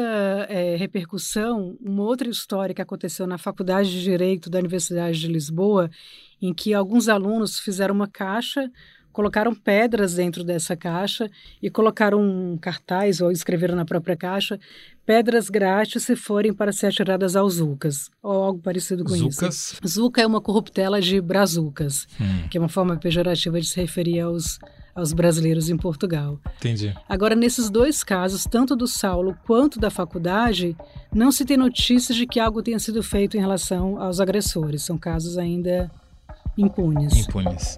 é, 0.50 0.76
repercussão 0.76 1.78
uma 1.80 2.04
outra 2.04 2.28
história 2.28 2.74
que 2.74 2.82
aconteceu 2.82 3.28
na 3.28 3.38
Faculdade 3.38 3.92
de 3.92 4.02
Direito 4.02 4.50
da 4.50 4.58
Universidade 4.58 5.20
de 5.20 5.28
Lisboa, 5.28 5.90
em 6.42 6.54
que 6.54 6.74
alguns 6.74 7.08
alunos 7.08 7.60
fizeram 7.60 7.94
uma 7.94 8.08
caixa, 8.08 8.72
colocaram 9.12 9.54
pedras 9.54 10.14
dentro 10.14 10.44
dessa 10.44 10.78
caixa 10.78 11.30
e 11.62 11.70
colocaram 11.70 12.22
um 12.22 12.58
cartaz 12.58 13.22
ou 13.22 13.32
escreveram 13.32 13.76
na 13.76 13.86
própria 13.86 14.16
caixa 14.16 14.60
pedras 15.06 15.50
grátis 15.50 16.04
se 16.04 16.16
forem 16.16 16.54
para 16.54 16.72
ser 16.72 16.88
atiradas 16.88 17.36
aos 17.36 17.56
Zucas, 17.56 18.12
ou 18.22 18.44
algo 18.44 18.60
parecido 18.62 19.04
com 19.04 19.16
Zucas? 19.16 19.74
isso. 19.74 19.88
Zuca 19.88 20.22
é 20.22 20.28
uma 20.28 20.40
corruptela 20.40 21.02
de 21.02 21.20
brazucas, 21.20 22.08
hum. 22.22 22.48
que 22.50 22.58
é 22.58 22.62
uma 22.62 22.70
forma 22.70 22.96
pejorativa 22.96 23.60
de 23.60 23.68
se 23.68 23.82
referir 23.82 24.20
aos 24.20 24.60
aos 25.00 25.14
brasileiros 25.14 25.70
em 25.70 25.78
Portugal. 25.78 26.40
Entendi. 26.58 26.94
Agora, 27.08 27.36
nesses 27.36 27.70
dois 27.70 28.04
casos, 28.04 28.44
tanto 28.44 28.76
do 28.76 28.88
Saulo 28.88 29.38
quanto 29.46 29.80
da 29.80 29.90
faculdade, 29.90 30.76
não 31.14 31.32
se 31.32 31.46
tem 31.46 31.58
notícias 31.58 32.18
de 32.18 32.28
que 32.28 32.40
algo 32.40 32.62
tenha 32.62 32.80
sido 32.80 33.02
feito 33.02 33.38
em 33.38 33.40
relação 33.40 34.02
aos 34.02 34.20
agressores. 34.20 34.84
São 34.84 34.98
casos 34.98 35.38
ainda 35.38 35.90
impunes. 36.60 37.14
Impunes. 37.28 37.78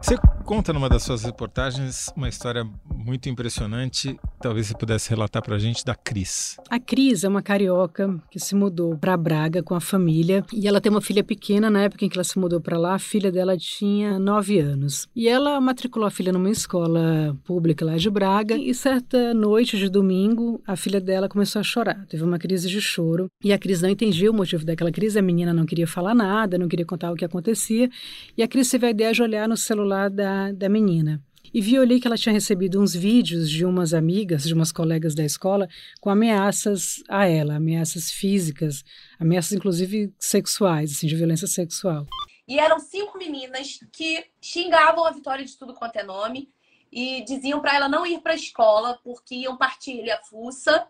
Você 0.00 0.16
conta 0.44 0.72
numa 0.72 0.88
das 0.88 1.02
suas 1.02 1.22
reportagens 1.24 2.10
uma 2.16 2.28
história 2.28 2.66
muito 2.86 3.28
impressionante. 3.28 4.18
Talvez 4.44 4.66
você 4.66 4.74
pudesse 4.74 5.08
relatar 5.08 5.42
para 5.42 5.56
a 5.56 5.58
gente 5.58 5.82
da 5.86 5.94
Cris. 5.94 6.58
A 6.68 6.78
Cris 6.78 7.24
é 7.24 7.28
uma 7.30 7.40
carioca 7.40 8.14
que 8.30 8.38
se 8.38 8.54
mudou 8.54 8.94
para 8.94 9.16
Braga 9.16 9.62
com 9.62 9.74
a 9.74 9.80
família 9.80 10.44
e 10.52 10.68
ela 10.68 10.82
tem 10.82 10.92
uma 10.92 11.00
filha 11.00 11.24
pequena. 11.24 11.70
Na 11.70 11.84
época 11.84 12.04
em 12.04 12.10
que 12.10 12.18
ela 12.18 12.24
se 12.24 12.38
mudou 12.38 12.60
para 12.60 12.76
lá, 12.76 12.94
a 12.94 12.98
filha 12.98 13.32
dela 13.32 13.56
tinha 13.56 14.18
nove 14.18 14.58
anos. 14.58 15.08
E 15.16 15.28
ela 15.28 15.58
matriculou 15.62 16.06
a 16.06 16.10
filha 16.10 16.30
numa 16.30 16.50
escola 16.50 17.34
pública 17.42 17.86
lá 17.86 17.96
de 17.96 18.10
Braga 18.10 18.54
e 18.54 18.74
certa 18.74 19.32
noite 19.32 19.78
de 19.78 19.88
domingo, 19.88 20.60
a 20.66 20.76
filha 20.76 21.00
dela 21.00 21.26
começou 21.26 21.60
a 21.60 21.62
chorar. 21.62 22.04
Teve 22.04 22.22
uma 22.22 22.38
crise 22.38 22.68
de 22.68 22.82
choro 22.82 23.30
e 23.42 23.50
a 23.50 23.58
Cris 23.58 23.80
não 23.80 23.88
entendia 23.88 24.30
o 24.30 24.34
motivo 24.34 24.62
daquela 24.62 24.92
crise. 24.92 25.18
A 25.18 25.22
menina 25.22 25.54
não 25.54 25.64
queria 25.64 25.86
falar 25.86 26.14
nada, 26.14 26.58
não 26.58 26.68
queria 26.68 26.84
contar 26.84 27.10
o 27.10 27.16
que 27.16 27.24
acontecia. 27.24 27.88
E 28.36 28.42
a 28.42 28.46
Cris 28.46 28.68
teve 28.68 28.88
a 28.88 28.90
ideia 28.90 29.10
de 29.14 29.22
olhar 29.22 29.48
no 29.48 29.56
celular 29.56 30.10
da, 30.10 30.52
da 30.52 30.68
menina 30.68 31.18
e 31.54 31.60
vi 31.60 31.78
ali 31.78 32.00
que 32.00 32.08
ela 32.08 32.16
tinha 32.16 32.32
recebido 32.32 32.82
uns 32.82 32.92
vídeos 32.92 33.48
de 33.48 33.64
umas 33.64 33.94
amigas, 33.94 34.42
de 34.42 34.52
umas 34.52 34.72
colegas 34.72 35.14
da 35.14 35.24
escola, 35.24 35.68
com 36.00 36.10
ameaças 36.10 37.00
a 37.08 37.28
ela, 37.28 37.54
ameaças 37.54 38.10
físicas, 38.10 38.84
ameaças 39.20 39.52
inclusive 39.52 40.12
sexuais, 40.18 40.90
assim, 40.90 41.06
de 41.06 41.14
violência 41.14 41.46
sexual. 41.46 42.06
E 42.48 42.58
eram 42.58 42.80
cinco 42.80 43.16
meninas 43.16 43.78
que 43.92 44.26
xingavam 44.40 45.04
a 45.04 45.12
Vitória 45.12 45.44
de 45.44 45.56
tudo 45.56 45.74
quanto 45.74 45.94
é 45.94 46.02
nome 46.02 46.50
e 46.90 47.22
diziam 47.24 47.60
para 47.60 47.76
ela 47.76 47.88
não 47.88 48.04
ir 48.04 48.20
para 48.20 48.32
a 48.32 48.36
escola 48.36 48.98
porque 49.04 49.36
iam 49.36 49.56
partir 49.56 50.10
a 50.10 50.20
fuça 50.24 50.88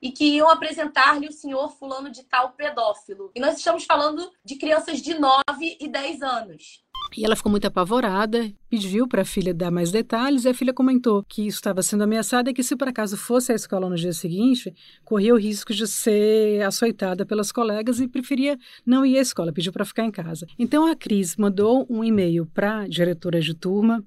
e 0.00 0.10
que 0.10 0.24
iam 0.24 0.48
apresentar-lhe 0.48 1.28
o 1.28 1.32
senhor 1.32 1.70
fulano 1.70 2.10
de 2.10 2.24
tal 2.24 2.52
pedófilo. 2.52 3.30
E 3.34 3.40
nós 3.40 3.58
estamos 3.58 3.84
falando 3.84 4.30
de 4.42 4.56
crianças 4.56 5.00
de 5.00 5.14
9 5.14 5.42
e 5.80 5.88
10 5.88 6.22
anos. 6.22 6.84
E 7.16 7.24
ela 7.24 7.34
ficou 7.34 7.50
muito 7.50 7.66
apavorada, 7.66 8.52
pediu 8.68 9.08
para 9.08 9.22
a 9.22 9.24
filha 9.24 9.54
dar 9.54 9.70
mais 9.70 9.90
detalhes, 9.90 10.44
e 10.44 10.50
a 10.50 10.54
filha 10.54 10.74
comentou 10.74 11.24
que 11.26 11.46
isso 11.46 11.56
estava 11.56 11.82
sendo 11.82 12.04
ameaçada 12.04 12.50
e 12.50 12.52
que, 12.52 12.62
se 12.62 12.76
por 12.76 12.88
acaso 12.88 13.16
fosse 13.16 13.52
à 13.52 13.54
escola 13.54 13.88
no 13.88 13.96
dia 13.96 14.12
seguinte, 14.12 14.74
corria 15.02 15.32
o 15.32 15.38
risco 15.38 15.72
de 15.72 15.86
ser 15.86 16.60
açoitada 16.62 17.24
pelas 17.24 17.50
colegas 17.50 18.00
e 18.00 18.06
preferia 18.06 18.58
não 18.84 19.04
ir 19.04 19.16
à 19.16 19.22
escola, 19.22 19.50
pediu 19.50 19.72
para 19.72 19.86
ficar 19.86 20.04
em 20.04 20.10
casa. 20.10 20.46
Então 20.58 20.86
a 20.86 20.94
Cris 20.94 21.36
mandou 21.36 21.86
um 21.88 22.04
e-mail 22.04 22.44
para 22.52 22.80
a 22.80 22.86
diretora 22.88 23.40
de 23.40 23.54
turma 23.54 24.04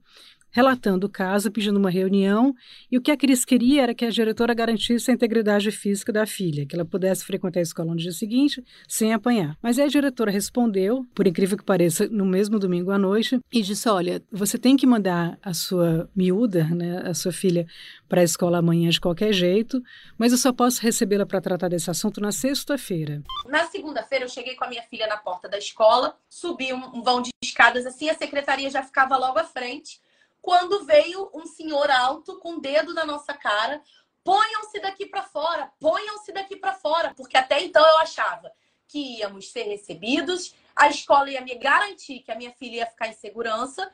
relatando 0.52 1.08
o 1.08 1.10
caso, 1.10 1.52
pedindo 1.52 1.78
uma 1.78 1.90
reunião, 1.90 2.54
e 2.92 2.98
o 2.98 3.02
que 3.02 3.12
a 3.12 3.18
Cris 3.18 3.46
queria 3.46 3.84
era 3.84 3.94
que 3.94 4.06
a 4.06 4.10
diretora 4.10 4.54
garantisse 4.54 5.10
a 5.10 5.14
integridade 5.14 5.72
física 5.72 6.12
da 6.12 6.26
filha, 6.26 6.66
que 6.66 6.76
ela 6.76 6.86
pudesse 6.86 7.26
frequentar 7.26 7.60
a 7.60 7.64
escola 7.64 7.92
no 7.92 7.98
dia 7.98 8.12
seguinte 8.12 8.64
sem 8.88 9.14
apanhar. 9.14 9.58
Mas 9.62 9.78
aí 9.78 9.86
a 9.86 9.90
diretora 9.90 10.32
respondeu, 10.32 11.06
por 11.14 11.28
incrível 11.28 11.58
que 11.58 11.64
pareça, 11.64 12.08
no 12.08 12.26
mesmo 12.26 12.60
domingo 12.60 12.92
à 12.92 12.98
noite, 12.98 13.40
e 13.52 13.62
disse: 13.62 13.88
Olha, 13.90 14.22
você 14.32 14.58
tem 14.58 14.76
que 14.76 14.88
mandar 14.88 15.38
a 15.42 15.54
sua 15.54 16.10
miúda, 16.16 16.64
né, 16.66 17.04
a 17.06 17.14
sua 17.14 17.32
filha, 17.32 17.68
para 18.08 18.22
a 18.22 18.24
escola 18.24 18.58
amanhã 18.58 18.90
de 18.90 19.00
qualquer 19.00 19.32
jeito, 19.32 19.82
mas 20.18 20.32
eu 20.32 20.38
só 20.38 20.52
posso 20.52 20.82
recebê-la 20.82 21.26
para 21.26 21.42
tratar 21.42 21.68
desse 21.68 21.90
assunto 21.90 22.20
na 22.20 22.32
sexta-feira. 22.32 23.22
Na 23.48 23.66
segunda-feira, 23.66 24.26
eu 24.26 24.30
cheguei 24.30 24.56
com 24.56 24.66
a 24.66 24.70
minha 24.70 24.84
filha 24.84 25.08
na 25.08 25.18
porta 25.18 25.48
da 25.48 25.58
escola, 25.58 26.16
subi 26.28 26.74
um 26.74 27.02
vão 27.02 27.22
de 27.22 27.30
escadas 27.44 27.86
assim, 27.86 28.10
a 28.10 28.16
secretaria 28.16 28.70
já 28.70 28.84
ficava 28.84 29.18
logo 29.18 29.40
à 29.40 29.44
frente 29.44 30.00
quando 30.42 30.86
veio 30.86 31.30
um 31.34 31.46
senhor 31.46 31.90
alto 31.90 32.40
com 32.40 32.56
o 32.56 32.62
dedo 32.62 32.94
na 32.94 33.06
nossa 33.06 33.34
cara. 33.34 33.82
Ponham-se 34.24 34.80
daqui 34.80 35.06
para 35.06 35.24
fora, 35.24 35.72
ponham-se 35.80 36.32
daqui 36.32 36.56
para 36.56 36.74
fora, 36.74 37.14
porque 37.16 37.38
até 37.38 37.64
então 37.64 37.86
eu 37.86 37.98
achava 38.00 38.52
que 38.88 39.20
íamos 39.20 39.52
ser 39.52 39.64
recebidos, 39.64 40.54
a 40.76 40.90
escola 40.90 41.30
ia 41.30 41.42
me 41.42 41.56
garantir 41.56 42.20
que 42.20 42.32
a 42.32 42.36
minha 42.36 42.52
filha 42.52 42.78
ia 42.78 42.86
ficar 42.88 43.08
em 43.08 43.14
segurança, 43.14 43.90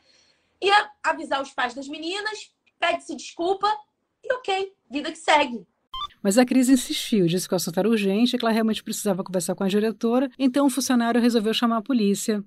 ia 0.61 0.91
avisar 1.03 1.41
os 1.41 1.51
pais 1.51 1.73
das 1.73 1.87
meninas, 1.87 2.51
pede-se 2.79 3.15
desculpa 3.15 3.67
e 4.23 4.33
ok, 4.33 4.73
vida 4.89 5.11
que 5.11 5.17
segue. 5.17 5.65
Mas 6.23 6.37
a 6.37 6.45
Cris 6.45 6.69
insistiu, 6.69 7.27
disse 7.27 7.47
que 7.47 7.53
o 7.53 7.57
assunto 7.57 7.77
era 7.77 7.89
urgente, 7.89 8.37
que 8.37 8.43
ela 8.43 8.53
realmente 8.53 8.83
precisava 8.83 9.23
conversar 9.23 9.53
com 9.53 9.63
a 9.63 9.67
diretora, 9.67 10.29
então 10.39 10.65
o 10.65 10.69
funcionário 10.69 11.21
resolveu 11.21 11.53
chamar 11.53 11.77
a 11.77 11.81
polícia. 11.81 12.43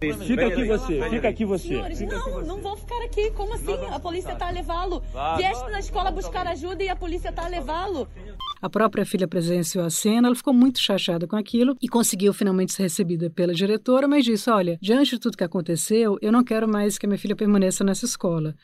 Fica 0.00 0.46
aqui 0.46 0.64
você, 0.64 1.10
fica 1.10 1.28
aqui 1.28 1.44
você. 1.44 1.68
Senhores, 1.68 2.00
não, 2.00 2.40
não 2.42 2.56
vou 2.62 2.74
ficar 2.74 3.02
aqui. 3.04 3.30
Como 3.32 3.52
assim? 3.52 3.74
A 3.90 4.00
polícia 4.00 4.34
tá 4.34 4.48
a 4.48 4.50
levá-lo. 4.50 5.02
Vieste 5.36 5.70
na 5.70 5.78
escola 5.78 6.10
buscar 6.10 6.46
ajuda 6.46 6.82
e 6.82 6.88
a 6.88 6.96
polícia 6.96 7.30
tá 7.30 7.44
a 7.44 7.48
levá-lo. 7.48 8.08
A 8.62 8.70
própria 8.70 9.04
filha 9.04 9.28
presenciou 9.28 9.84
a 9.84 9.90
cena, 9.90 10.28
ela 10.28 10.34
ficou 10.34 10.54
muito 10.54 10.80
chateada 10.80 11.26
com 11.26 11.36
aquilo 11.36 11.76
e 11.80 11.88
conseguiu 11.88 12.32
finalmente 12.32 12.72
ser 12.72 12.84
recebida 12.84 13.28
pela 13.28 13.52
diretora, 13.52 14.08
mas 14.08 14.24
disse: 14.24 14.48
Olha, 14.50 14.78
diante 14.80 15.10
de 15.10 15.18
tudo 15.18 15.36
que 15.36 15.44
aconteceu, 15.44 16.18
eu 16.22 16.32
não 16.32 16.42
quero 16.42 16.66
mais 16.66 16.96
que 16.96 17.04
a 17.04 17.08
minha 17.08 17.18
filha 17.18 17.36
permaneça 17.36 17.84
nessa 17.84 18.06
escola. 18.06 18.54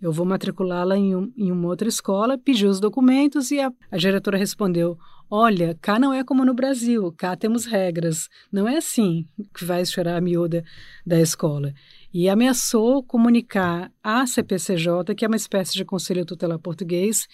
Eu 0.00 0.10
vou 0.10 0.26
matriculá-la 0.26 0.96
em, 0.96 1.14
um, 1.14 1.32
em, 1.36 1.52
uma 1.52 1.68
outra 1.68 1.88
escola, 1.88 2.36
pediu 2.36 2.68
os 2.68 2.80
documentos 2.80 3.50
e 3.50 3.60
a, 3.60 3.70
a 3.90 3.96
diretora 3.96 4.36
respondeu: 4.36 4.98
Olha, 5.34 5.74
cá 5.80 5.98
não 5.98 6.12
é 6.12 6.22
como 6.22 6.44
no 6.44 6.52
Brasil, 6.52 7.10
cá 7.16 7.34
temos 7.34 7.64
regras. 7.64 8.28
Não 8.52 8.68
é 8.68 8.76
assim 8.76 9.26
que 9.54 9.64
vai 9.64 9.82
chorar 9.86 10.18
a 10.18 10.20
miúda 10.20 10.62
da 11.06 11.18
escola. 11.18 11.72
E 12.12 12.28
ameaçou 12.28 13.02
comunicar 13.02 13.90
à 14.04 14.26
CPCJ, 14.26 15.14
que 15.16 15.24
é 15.24 15.28
uma 15.28 15.36
espécie 15.38 15.72
de 15.72 15.86
conselho 15.86 16.26
tutelar 16.26 16.58
português, 16.58 17.26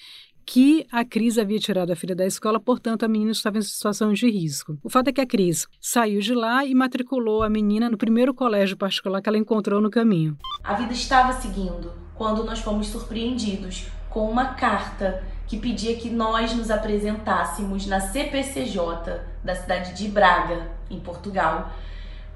que 0.46 0.86
a 0.92 1.04
Cris 1.04 1.38
havia 1.38 1.58
tirado 1.58 1.90
a 1.90 1.96
filha 1.96 2.14
da 2.14 2.24
escola, 2.24 2.60
portanto 2.60 3.02
a 3.02 3.08
menina 3.08 3.32
estava 3.32 3.58
em 3.58 3.62
situação 3.62 4.12
de 4.12 4.30
risco. 4.30 4.78
O 4.80 4.88
fato 4.88 5.08
é 5.08 5.12
que 5.12 5.20
a 5.20 5.26
Cris 5.26 5.66
saiu 5.80 6.20
de 6.20 6.34
lá 6.34 6.64
e 6.64 6.76
matriculou 6.76 7.42
a 7.42 7.50
menina 7.50 7.90
no 7.90 7.98
primeiro 7.98 8.32
colégio 8.32 8.76
particular 8.76 9.20
que 9.20 9.28
ela 9.28 9.38
encontrou 9.38 9.80
no 9.80 9.90
caminho. 9.90 10.38
A 10.62 10.74
vida 10.74 10.92
estava 10.92 11.32
seguindo 11.32 11.92
quando 12.14 12.44
nós 12.44 12.60
fomos 12.60 12.86
surpreendidos 12.86 13.88
com 14.10 14.28
uma 14.30 14.54
carta 14.54 15.22
que 15.46 15.58
pedia 15.58 15.96
que 15.96 16.10
nós 16.10 16.54
nos 16.54 16.70
apresentássemos 16.70 17.86
na 17.86 18.00
CPCJ 18.00 19.20
da 19.42 19.54
cidade 19.54 19.94
de 19.94 20.08
Braga, 20.08 20.68
em 20.90 21.00
Portugal, 21.00 21.72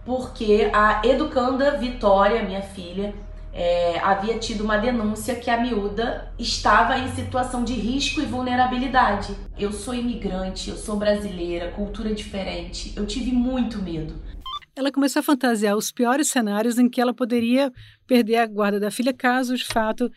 porque 0.05 0.71
a 0.73 1.03
educanda 1.07 1.77
Vitória, 1.79 2.43
minha 2.43 2.63
filha, 2.63 3.15
é, 3.53 3.99
havia 4.01 4.39
tido 4.39 4.65
uma 4.65 4.79
denúncia 4.79 5.35
que 5.35 5.51
a 5.51 5.61
miúda 5.61 6.33
estava 6.39 6.99
em 6.99 7.09
situação 7.15 7.63
de 7.63 7.75
risco 7.75 8.21
e 8.21 8.25
vulnerabilidade. 8.25 9.37
Eu 9.59 9.73
sou 9.73 9.95
imigrante, 9.95 10.71
eu 10.71 10.77
sou 10.77 10.97
brasileira, 10.97 11.71
cultura 11.73 12.15
diferente. 12.15 12.95
Eu 12.97 13.07
tive 13.07 13.31
muito 13.31 13.81
medo. 13.83 14.15
Ela 14.75 14.91
começou 14.91 15.21
a 15.21 15.23
fantasiar 15.23 15.77
os 15.77 15.93
piores 15.93 16.29
cenários 16.29 16.79
em 16.79 16.89
que 16.89 16.99
ela 16.99 17.13
poderia 17.13 17.71
perder 18.07 18.37
a 18.37 18.47
guarda 18.47 18.81
da 18.81 18.91
filha 18.91 19.13
caso, 19.13 19.55
de 19.55 19.67
fato, 19.67 20.11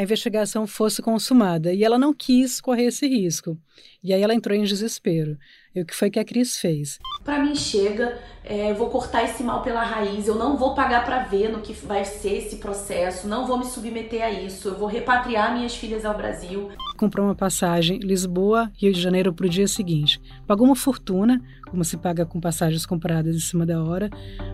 a 0.00 0.02
investigação 0.02 0.66
fosse 0.66 1.02
consumada. 1.02 1.74
E 1.74 1.84
ela 1.84 1.98
não 1.98 2.14
quis 2.14 2.58
correr 2.58 2.84
esse 2.84 3.06
risco. 3.06 3.58
E 4.02 4.14
aí 4.14 4.22
ela 4.22 4.34
entrou 4.34 4.56
em 4.56 4.62
desespero. 4.62 5.36
E 5.74 5.82
o 5.82 5.84
que 5.84 5.94
foi 5.94 6.10
que 6.10 6.18
a 6.18 6.24
Cris 6.24 6.56
fez? 6.56 6.98
Para 7.22 7.38
mim 7.44 7.54
chega, 7.54 8.18
é, 8.42 8.72
vou 8.72 8.88
cortar 8.88 9.24
esse 9.24 9.42
mal 9.42 9.62
pela 9.62 9.82
raiz, 9.82 10.26
eu 10.26 10.36
não 10.36 10.56
vou 10.56 10.74
pagar 10.74 11.04
para 11.04 11.24
ver 11.24 11.50
no 11.50 11.60
que 11.60 11.74
vai 11.74 12.04
ser 12.06 12.38
esse 12.38 12.56
processo, 12.56 13.28
não 13.28 13.46
vou 13.46 13.58
me 13.58 13.66
submeter 13.66 14.24
a 14.24 14.30
isso, 14.30 14.68
eu 14.68 14.78
vou 14.78 14.88
repatriar 14.88 15.54
minhas 15.54 15.76
filhas 15.76 16.06
ao 16.06 16.16
Brasil. 16.16 16.70
Comprou 16.96 17.26
uma 17.26 17.34
passagem 17.34 17.98
Lisboa, 17.98 18.72
Rio 18.74 18.92
de 18.94 19.00
Janeiro 19.00 19.34
para 19.34 19.46
o 19.46 19.50
dia 19.50 19.68
seguinte. 19.68 20.18
Pagou 20.46 20.66
uma 20.66 20.76
fortuna, 20.76 21.44
como 21.70 21.84
se 21.84 21.98
paga 21.98 22.24
com 22.24 22.40
passagens 22.40 22.86
compradas 22.86 23.36
em 23.36 23.40
cima 23.40 23.66
da 23.66 23.84
hora, 23.84 24.08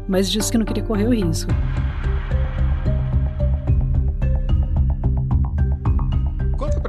mas 0.08 0.28
disse 0.28 0.50
que 0.50 0.58
não 0.58 0.66
queria 0.66 0.82
correr 0.82 1.06
o 1.06 1.14
risco. 1.14 1.52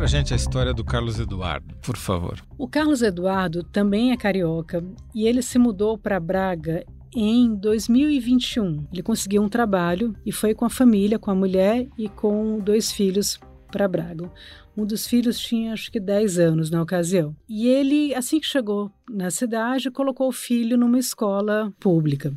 Pra 0.08 0.20
gente 0.20 0.34
a 0.34 0.38
história 0.38 0.74
do 0.74 0.86
Carlos 0.86 1.20
Eduardo, 1.20 1.76
por 1.82 1.98
favor. 1.98 2.40
O 2.58 2.66
Carlos 2.66 3.02
Eduardo 3.02 3.62
também 3.62 4.14
é 4.14 4.18
carioca 4.18 4.82
e 5.14 5.28
ele 5.28 5.42
se 5.42 5.60
mudou 5.60 5.98
para 5.98 6.18
Braga 6.18 6.86
em 7.14 7.54
2021. 7.54 8.88
Ele 8.94 9.04
conseguiu 9.04 9.44
um 9.44 9.50
trabalho 9.50 10.16
e 10.26 10.32
foi 10.32 10.56
com 10.56 10.64
a 10.64 10.70
família, 10.70 11.20
com 11.20 11.30
a 11.30 11.36
mulher 11.36 11.90
e 11.98 12.08
com 12.08 12.58
dois 12.58 12.90
filhos 12.90 13.38
para 13.70 13.86
Braga. 13.86 14.32
Um 14.78 14.86
dos 14.86 15.06
filhos 15.06 15.38
tinha 15.40 15.74
acho 15.74 15.92
que 15.92 16.00
10 16.00 16.40
anos 16.40 16.72
na 16.72 16.82
ocasião. 16.82 17.36
E 17.50 17.68
ele, 17.68 18.16
assim 18.16 18.40
que 18.40 18.48
chegou 18.48 18.90
na 19.10 19.30
cidade, 19.30 19.92
colocou 19.92 20.30
o 20.30 20.32
filho 20.32 20.78
numa 20.78 21.00
escola 21.00 21.74
pública. 21.82 22.34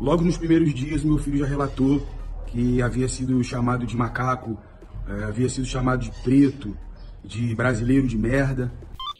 Logo 0.00 0.24
nos 0.24 0.38
primeiros 0.38 0.72
dias, 0.72 1.04
meu 1.04 1.18
filho 1.18 1.36
já 1.36 1.46
relatou 1.46 2.00
que 2.46 2.80
havia 2.80 3.08
sido 3.08 3.44
chamado 3.44 3.86
de 3.86 3.94
macaco 3.94 4.58
é, 5.10 5.24
havia 5.24 5.48
sido 5.48 5.66
chamado 5.66 6.02
de 6.02 6.10
preto, 6.22 6.76
de 7.24 7.54
brasileiro 7.54 8.06
de 8.06 8.18
merda. 8.18 8.72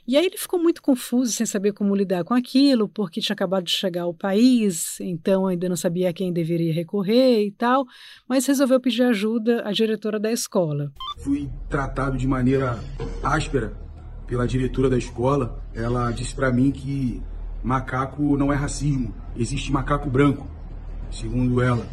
E 0.06 0.16
aí 0.16 0.26
ele 0.26 0.36
ficou 0.36 0.60
muito 0.60 0.82
confuso, 0.82 1.30
sem 1.30 1.46
saber 1.46 1.72
como 1.72 1.94
lidar 1.94 2.24
com 2.24 2.34
aquilo, 2.34 2.88
porque 2.88 3.20
tinha 3.20 3.34
acabado 3.34 3.64
de 3.64 3.70
chegar 3.70 4.02
ao 4.02 4.12
país, 4.12 4.98
então 5.00 5.46
ainda 5.46 5.68
não 5.68 5.76
sabia 5.76 6.10
a 6.10 6.12
quem 6.12 6.32
deveria 6.32 6.74
recorrer 6.74 7.44
e 7.46 7.52
tal, 7.52 7.86
mas 8.28 8.44
resolveu 8.44 8.80
pedir 8.80 9.04
ajuda 9.04 9.62
à 9.64 9.70
diretora 9.70 10.18
da 10.18 10.32
escola. 10.32 10.90
Fui 11.20 11.48
tratado 11.68 12.18
de 12.18 12.26
maneira 12.26 12.76
áspera 13.22 13.72
pela 14.26 14.48
diretora 14.48 14.90
da 14.90 14.98
escola. 14.98 15.62
Ela 15.72 16.10
disse 16.10 16.34
para 16.34 16.52
mim 16.52 16.72
que 16.72 17.22
macaco 17.62 18.36
não 18.36 18.52
é 18.52 18.56
racismo, 18.56 19.14
existe 19.36 19.70
macaco 19.70 20.10
branco, 20.10 20.48
segundo 21.10 21.62
ela. 21.62 21.86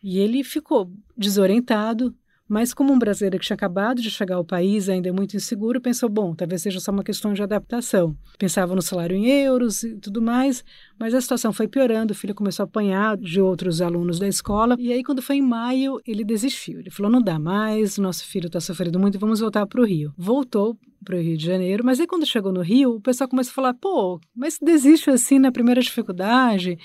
E 0.00 0.18
ele 0.18 0.44
ficou 0.44 0.92
desorientado, 1.16 2.14
mas 2.48 2.72
como 2.72 2.92
um 2.92 2.98
brasileiro 2.98 3.38
que 3.38 3.44
tinha 3.44 3.54
acabado 3.54 4.00
de 4.00 4.10
chegar 4.10 4.36
ao 4.36 4.44
país, 4.44 4.88
ainda 4.88 5.12
muito 5.12 5.36
inseguro, 5.36 5.80
pensou, 5.80 6.08
bom, 6.08 6.34
talvez 6.34 6.62
seja 6.62 6.80
só 6.80 6.90
uma 6.90 7.04
questão 7.04 7.32
de 7.34 7.42
adaptação. 7.42 8.16
Pensava 8.38 8.74
no 8.74 8.80
salário 8.80 9.16
em 9.16 9.26
euros 9.26 9.82
e 9.82 9.96
tudo 9.96 10.22
mais, 10.22 10.64
mas 10.98 11.12
a 11.14 11.20
situação 11.20 11.52
foi 11.52 11.68
piorando, 11.68 12.12
o 12.12 12.16
filho 12.16 12.34
começou 12.34 12.62
a 12.62 12.66
apanhar 12.66 13.16
de 13.16 13.40
outros 13.40 13.82
alunos 13.82 14.18
da 14.18 14.26
escola, 14.26 14.76
e 14.78 14.92
aí 14.92 15.04
quando 15.04 15.20
foi 15.20 15.36
em 15.36 15.42
maio, 15.42 16.00
ele 16.06 16.24
desistiu. 16.24 16.80
Ele 16.80 16.90
falou, 16.90 17.12
não 17.12 17.20
dá 17.20 17.38
mais, 17.38 17.98
nosso 17.98 18.24
filho 18.24 18.46
está 18.46 18.60
sofrendo 18.60 18.98
muito, 18.98 19.18
vamos 19.18 19.40
voltar 19.40 19.66
para 19.66 19.80
o 19.80 19.84
Rio. 19.84 20.14
Voltou 20.16 20.78
para 21.04 21.16
o 21.16 21.20
Rio 21.20 21.36
de 21.36 21.46
Janeiro, 21.46 21.84
mas 21.84 22.00
aí 22.00 22.06
quando 22.06 22.26
chegou 22.26 22.52
no 22.52 22.60
Rio, 22.62 22.96
o 22.96 23.00
pessoal 23.00 23.28
começou 23.28 23.52
a 23.52 23.54
falar, 23.54 23.74
pô, 23.74 24.20
mas 24.34 24.58
desiste 24.60 25.10
assim 25.10 25.38
na 25.38 25.52
primeira 25.52 25.80
dificuldade. 25.80 26.78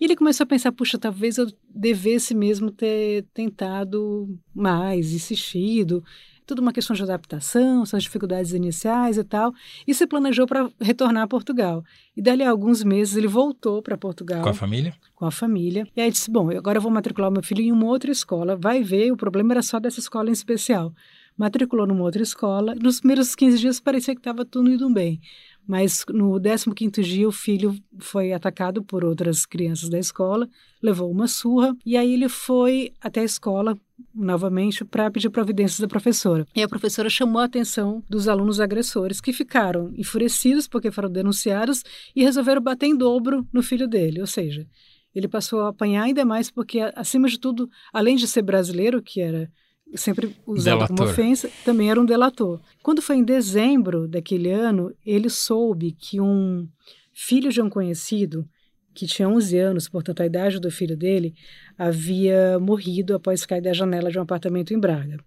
E 0.00 0.04
ele 0.04 0.16
começou 0.16 0.44
a 0.44 0.46
pensar, 0.46 0.72
puxa, 0.72 0.98
talvez 0.98 1.38
eu 1.38 1.46
devesse 1.74 2.34
mesmo 2.34 2.70
ter 2.70 3.24
tentado 3.34 4.28
mais, 4.54 5.12
insistido. 5.12 6.04
Tudo 6.46 6.60
uma 6.60 6.72
questão 6.74 6.94
de 6.94 7.02
adaptação, 7.02 7.86
são 7.86 7.96
as 7.96 8.04
dificuldades 8.04 8.52
iniciais 8.52 9.16
e 9.16 9.24
tal. 9.24 9.52
E 9.86 9.94
se 9.94 10.06
planejou 10.06 10.46
para 10.46 10.70
retornar 10.80 11.24
a 11.24 11.26
Portugal. 11.26 11.82
E 12.16 12.22
dali 12.22 12.42
a 12.42 12.50
alguns 12.50 12.84
meses 12.84 13.16
ele 13.16 13.26
voltou 13.26 13.82
para 13.82 13.96
Portugal. 13.96 14.42
Com 14.42 14.50
a 14.50 14.54
família? 14.54 14.94
Com 15.14 15.24
a 15.24 15.30
família. 15.30 15.88
E 15.96 16.00
aí 16.00 16.10
disse: 16.10 16.30
Bom, 16.30 16.50
agora 16.50 16.78
eu 16.78 16.82
vou 16.82 16.92
matricular 16.92 17.30
meu 17.30 17.42
filho 17.42 17.62
em 17.62 17.72
uma 17.72 17.86
outra 17.86 18.12
escola. 18.12 18.56
Vai 18.56 18.82
ver, 18.82 19.10
o 19.10 19.16
problema 19.16 19.54
era 19.54 19.62
só 19.62 19.80
dessa 19.80 20.00
escola 20.00 20.28
em 20.28 20.32
especial. 20.32 20.92
Matriculou 21.36 21.86
numa 21.86 22.02
outra 22.02 22.22
escola. 22.22 22.74
Nos 22.74 23.00
primeiros 23.00 23.34
15 23.34 23.58
dias 23.58 23.80
parecia 23.80 24.14
que 24.14 24.20
estava 24.20 24.44
tudo 24.44 24.70
indo 24.70 24.88
bem. 24.92 25.20
Mas 25.66 26.04
no 26.08 26.38
15º 26.38 27.02
dia 27.02 27.26
o 27.26 27.32
filho 27.32 27.74
foi 27.98 28.32
atacado 28.32 28.82
por 28.82 29.04
outras 29.04 29.46
crianças 29.46 29.88
da 29.88 29.98
escola, 29.98 30.48
levou 30.82 31.10
uma 31.10 31.26
surra 31.26 31.74
e 31.84 31.96
aí 31.96 32.12
ele 32.12 32.28
foi 32.28 32.92
até 33.00 33.20
a 33.20 33.24
escola 33.24 33.78
novamente 34.14 34.84
para 34.84 35.10
pedir 35.10 35.30
providências 35.30 35.80
da 35.80 35.88
professora. 35.88 36.46
E 36.54 36.62
a 36.62 36.68
professora 36.68 37.08
chamou 37.08 37.40
a 37.40 37.44
atenção 37.44 38.02
dos 38.08 38.28
alunos 38.28 38.60
agressores 38.60 39.20
que 39.20 39.32
ficaram 39.32 39.92
enfurecidos 39.96 40.68
porque 40.68 40.90
foram 40.90 41.10
denunciados 41.10 41.82
e 42.14 42.22
resolveram 42.22 42.60
bater 42.60 42.86
em 42.86 42.96
dobro 42.96 43.46
no 43.52 43.62
filho 43.62 43.88
dele, 43.88 44.20
ou 44.20 44.26
seja, 44.26 44.66
ele 45.14 45.28
passou 45.28 45.60
a 45.60 45.68
apanhar 45.68 46.02
ainda 46.02 46.24
mais 46.24 46.50
porque 46.50 46.80
acima 46.94 47.28
de 47.28 47.38
tudo, 47.38 47.70
além 47.92 48.16
de 48.16 48.26
ser 48.26 48.42
brasileiro, 48.42 49.00
que 49.00 49.20
era 49.20 49.50
sempre 49.96 50.36
usado 50.46 50.76
delator. 50.78 50.96
como 50.96 51.08
ofensa, 51.08 51.50
também 51.64 51.90
era 51.90 52.00
um 52.00 52.04
delator. 52.04 52.60
Quando 52.82 53.02
foi 53.02 53.16
em 53.16 53.24
dezembro 53.24 54.08
daquele 54.08 54.50
ano, 54.50 54.94
ele 55.04 55.28
soube 55.28 55.92
que 55.92 56.20
um 56.20 56.68
filho 57.12 57.50
de 57.50 57.60
um 57.60 57.70
conhecido, 57.70 58.48
que 58.94 59.06
tinha 59.06 59.28
11 59.28 59.58
anos, 59.58 59.88
portanto 59.88 60.20
a 60.20 60.26
idade 60.26 60.60
do 60.60 60.70
filho 60.70 60.96
dele, 60.96 61.34
havia 61.78 62.58
morrido 62.58 63.14
após 63.14 63.44
cair 63.44 63.60
da 63.60 63.72
janela 63.72 64.10
de 64.10 64.18
um 64.18 64.22
apartamento 64.22 64.72
em 64.72 64.78
Braga. 64.78 65.18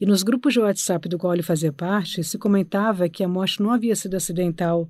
E 0.00 0.06
nos 0.06 0.22
grupos 0.22 0.52
de 0.52 0.60
WhatsApp 0.60 1.08
do 1.08 1.18
qual 1.18 1.32
ele 1.32 1.42
fazia 1.42 1.72
parte, 1.72 2.24
se 2.24 2.38
comentava 2.38 3.08
que 3.08 3.22
a 3.22 3.28
morte 3.28 3.62
não 3.62 3.70
havia 3.70 3.94
sido 3.94 4.14
acidental, 4.16 4.88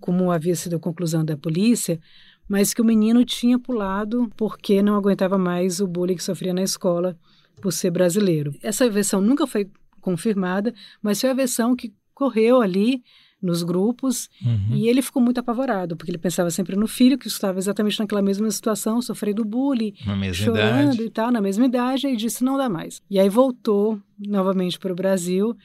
como 0.00 0.30
havia 0.30 0.56
sido 0.56 0.76
a 0.76 0.80
conclusão 0.80 1.24
da 1.24 1.36
polícia, 1.36 2.00
mas 2.48 2.72
que 2.72 2.80
o 2.80 2.84
menino 2.84 3.24
tinha 3.24 3.58
pulado 3.58 4.30
porque 4.36 4.82
não 4.82 4.94
aguentava 4.94 5.36
mais 5.36 5.80
o 5.80 5.86
bullying 5.86 6.16
que 6.16 6.22
sofria 6.22 6.54
na 6.54 6.62
escola 6.62 7.18
por 7.60 7.72
ser 7.72 7.90
brasileiro. 7.90 8.54
Essa 8.62 8.88
versão 8.88 9.20
nunca 9.20 9.46
foi 9.46 9.70
confirmada, 10.00 10.74
mas 11.02 11.20
foi 11.20 11.30
a 11.30 11.34
versão 11.34 11.74
que 11.74 11.92
correu 12.14 12.60
ali 12.60 13.02
nos 13.42 13.62
grupos 13.62 14.30
uhum. 14.44 14.74
e 14.74 14.88
ele 14.88 15.02
ficou 15.02 15.22
muito 15.22 15.38
apavorado, 15.38 15.96
porque 15.96 16.10
ele 16.10 16.18
pensava 16.18 16.50
sempre 16.50 16.74
no 16.74 16.86
filho 16.86 17.18
que 17.18 17.28
estava 17.28 17.58
exatamente 17.58 17.98
naquela 17.98 18.22
mesma 18.22 18.50
situação, 18.50 19.02
sofrendo 19.02 19.44
bullying, 19.44 19.94
chorando 20.32 20.94
idade. 20.94 21.02
e 21.02 21.10
tal, 21.10 21.30
na 21.30 21.40
mesma 21.40 21.66
idade, 21.66 22.06
e 22.06 22.16
disse 22.16 22.42
não 22.42 22.56
dá 22.56 22.68
mais. 22.68 23.02
E 23.10 23.18
aí 23.18 23.28
voltou 23.28 24.00
novamente 24.18 24.78
para 24.78 24.92
o 24.92 24.96
Brasil 24.96 25.56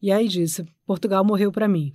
e 0.00 0.10
aí 0.12 0.28
disse: 0.28 0.64
Portugal 0.86 1.24
morreu 1.24 1.50
para 1.50 1.66
mim. 1.66 1.92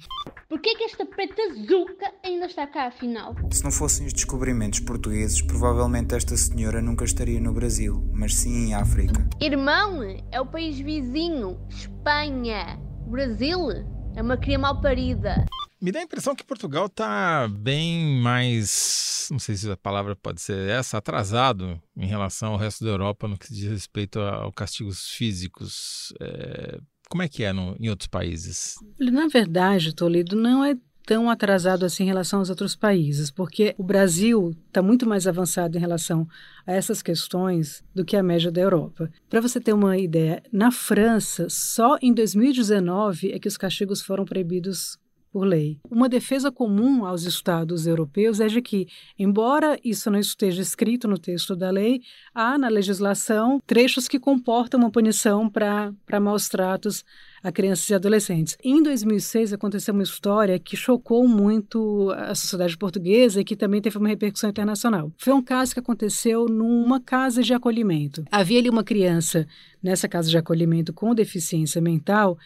Por 0.50 0.60
que, 0.60 0.76
que 0.76 0.84
esta 0.84 1.06
preta 1.06 1.42
zuca 1.66 2.14
ainda 2.26 2.46
está 2.46 2.68
cá, 2.68 2.88
afinal? 2.88 3.34
Se 3.50 3.64
não 3.64 3.72
fossem 3.72 4.06
os 4.06 4.12
descobrimentos 4.12 4.82
portugueses, 4.82 5.42
provavelmente 5.42 6.14
esta 6.14 6.36
senhora 6.36 6.82
nunca 6.82 7.06
estaria 7.06 7.40
no 7.40 7.54
Brasil, 7.54 8.06
mas 8.12 8.36
sim 8.36 8.68
em 8.68 8.74
África. 8.74 9.26
Irmão, 9.40 10.02
é 10.30 10.42
o 10.42 10.46
país 10.46 10.78
vizinho, 10.78 11.58
Espanha. 11.70 12.78
Brasil 13.08 13.70
é 14.14 14.22
uma 14.22 14.36
cria 14.36 14.60
mal 14.60 14.82
parida. 14.82 15.46
Me 15.82 15.92
dá 15.92 16.00
a 16.00 16.04
impressão 16.04 16.36
que 16.36 16.44
Portugal 16.44 16.88
está 16.88 17.48
bem 17.48 18.22
mais, 18.22 19.30
não 19.32 19.40
sei 19.40 19.56
se 19.56 19.72
a 19.72 19.78
palavra 19.78 20.18
pode 20.18 20.42
ser 20.42 20.70
essa, 20.70 20.98
atrasado 20.98 21.82
em 21.96 22.06
relação 22.06 22.52
ao 22.52 22.58
resto 22.58 22.84
da 22.84 22.92
Europa 22.92 23.28
no 23.28 23.38
que 23.38 23.52
diz 23.52 23.72
respeito 23.72 24.20
a, 24.20 24.52
castigos 24.52 25.10
físicos. 25.10 26.14
É, 26.20 26.78
como 27.12 27.24
é 27.24 27.28
que 27.28 27.44
é 27.44 27.52
no, 27.52 27.76
em 27.78 27.90
outros 27.90 28.08
países? 28.08 28.76
Na 28.98 29.28
verdade, 29.28 29.94
Toledo, 29.94 30.34
não 30.34 30.64
é 30.64 30.78
tão 31.06 31.30
atrasado 31.30 31.86
assim 31.86 32.04
em 32.04 32.08
relação 32.08 32.40
aos 32.40 32.50
outros 32.50 32.74
países, 32.74 33.30
porque 33.30 33.76
o 33.78 33.84
Brasil 33.84 34.56
está 34.68 34.82
muito 34.82 35.06
mais 35.06 35.28
avançado 35.28 35.78
em 35.78 35.82
relação 35.82 36.26
a 36.66 36.72
essas 36.72 37.02
questões 37.02 37.84
do 37.94 38.06
que 38.06 38.16
a 38.16 38.24
média 38.24 38.50
da 38.50 38.62
Europa. 38.62 39.12
Para 39.30 39.42
você 39.42 39.60
ter 39.60 39.74
uma 39.74 39.98
ideia, 39.98 40.42
na 40.54 40.72
França, 40.72 41.48
só 41.50 41.98
em 42.02 42.14
2019 42.14 43.34
é 43.34 43.40
que 43.40 43.48
os 43.50 43.58
castigos 43.58 44.02
foram 44.02 44.24
proibidos 44.24 44.98
por 45.32 45.46
lei. 45.46 45.80
Uma 45.90 46.10
defesa 46.10 46.52
comum 46.52 47.06
aos 47.06 47.24
estados 47.24 47.88
europeus 47.88 48.40
é 48.40 48.48
de 48.48 48.62
que, 48.62 48.88
embora 49.18 49.80
isso 49.84 50.12
não 50.12 50.20
esteja 50.20 50.62
escrito 50.62 51.08
no 51.08 51.18
texto 51.18 51.56
da 51.56 51.70
lei, 51.70 52.02
há 52.36 52.58
na 52.58 52.68
legislação 52.68 53.60
trechos 53.66 54.08
que 54.08 54.20
comportam 54.20 54.80
uma 54.80 54.92
punição 54.92 55.50
para 55.50 56.20
maus 56.20 56.50
tratos 56.50 57.06
a 57.44 57.52
crianças 57.52 57.90
e 57.90 57.94
adolescentes. 57.96 58.58
Em 58.64 58.84
2006 58.84 59.54
aconteceu 59.54 59.94
uma 59.94 60.04
história 60.04 60.60
que 60.60 60.78
chocou 60.78 61.28
muito 61.28 62.12
a 62.12 62.36
sociedade 62.36 62.78
portuguesa 62.78 63.42
e 63.42 63.44
que 63.44 63.56
também 63.56 63.82
teve 63.82 63.98
uma 63.98 64.10
repercussão 64.10 64.50
internacional. 64.50 65.12
Foi 65.18 65.34
um 65.34 65.42
caso 65.42 65.74
que 65.74 65.80
aconteceu 65.80 66.46
numa 66.46 67.00
casa 67.00 67.42
de 67.42 67.54
acolhimento. 67.54 68.24
Havia 68.32 68.60
ali 68.60 68.70
uma 68.70 68.84
criança 68.84 69.48
nessa 69.82 70.08
casa 70.08 70.30
de 70.30 70.38
acolhimento 70.38 70.94
com 70.94 71.16
deficiência 71.16 71.82
mental 71.82 72.38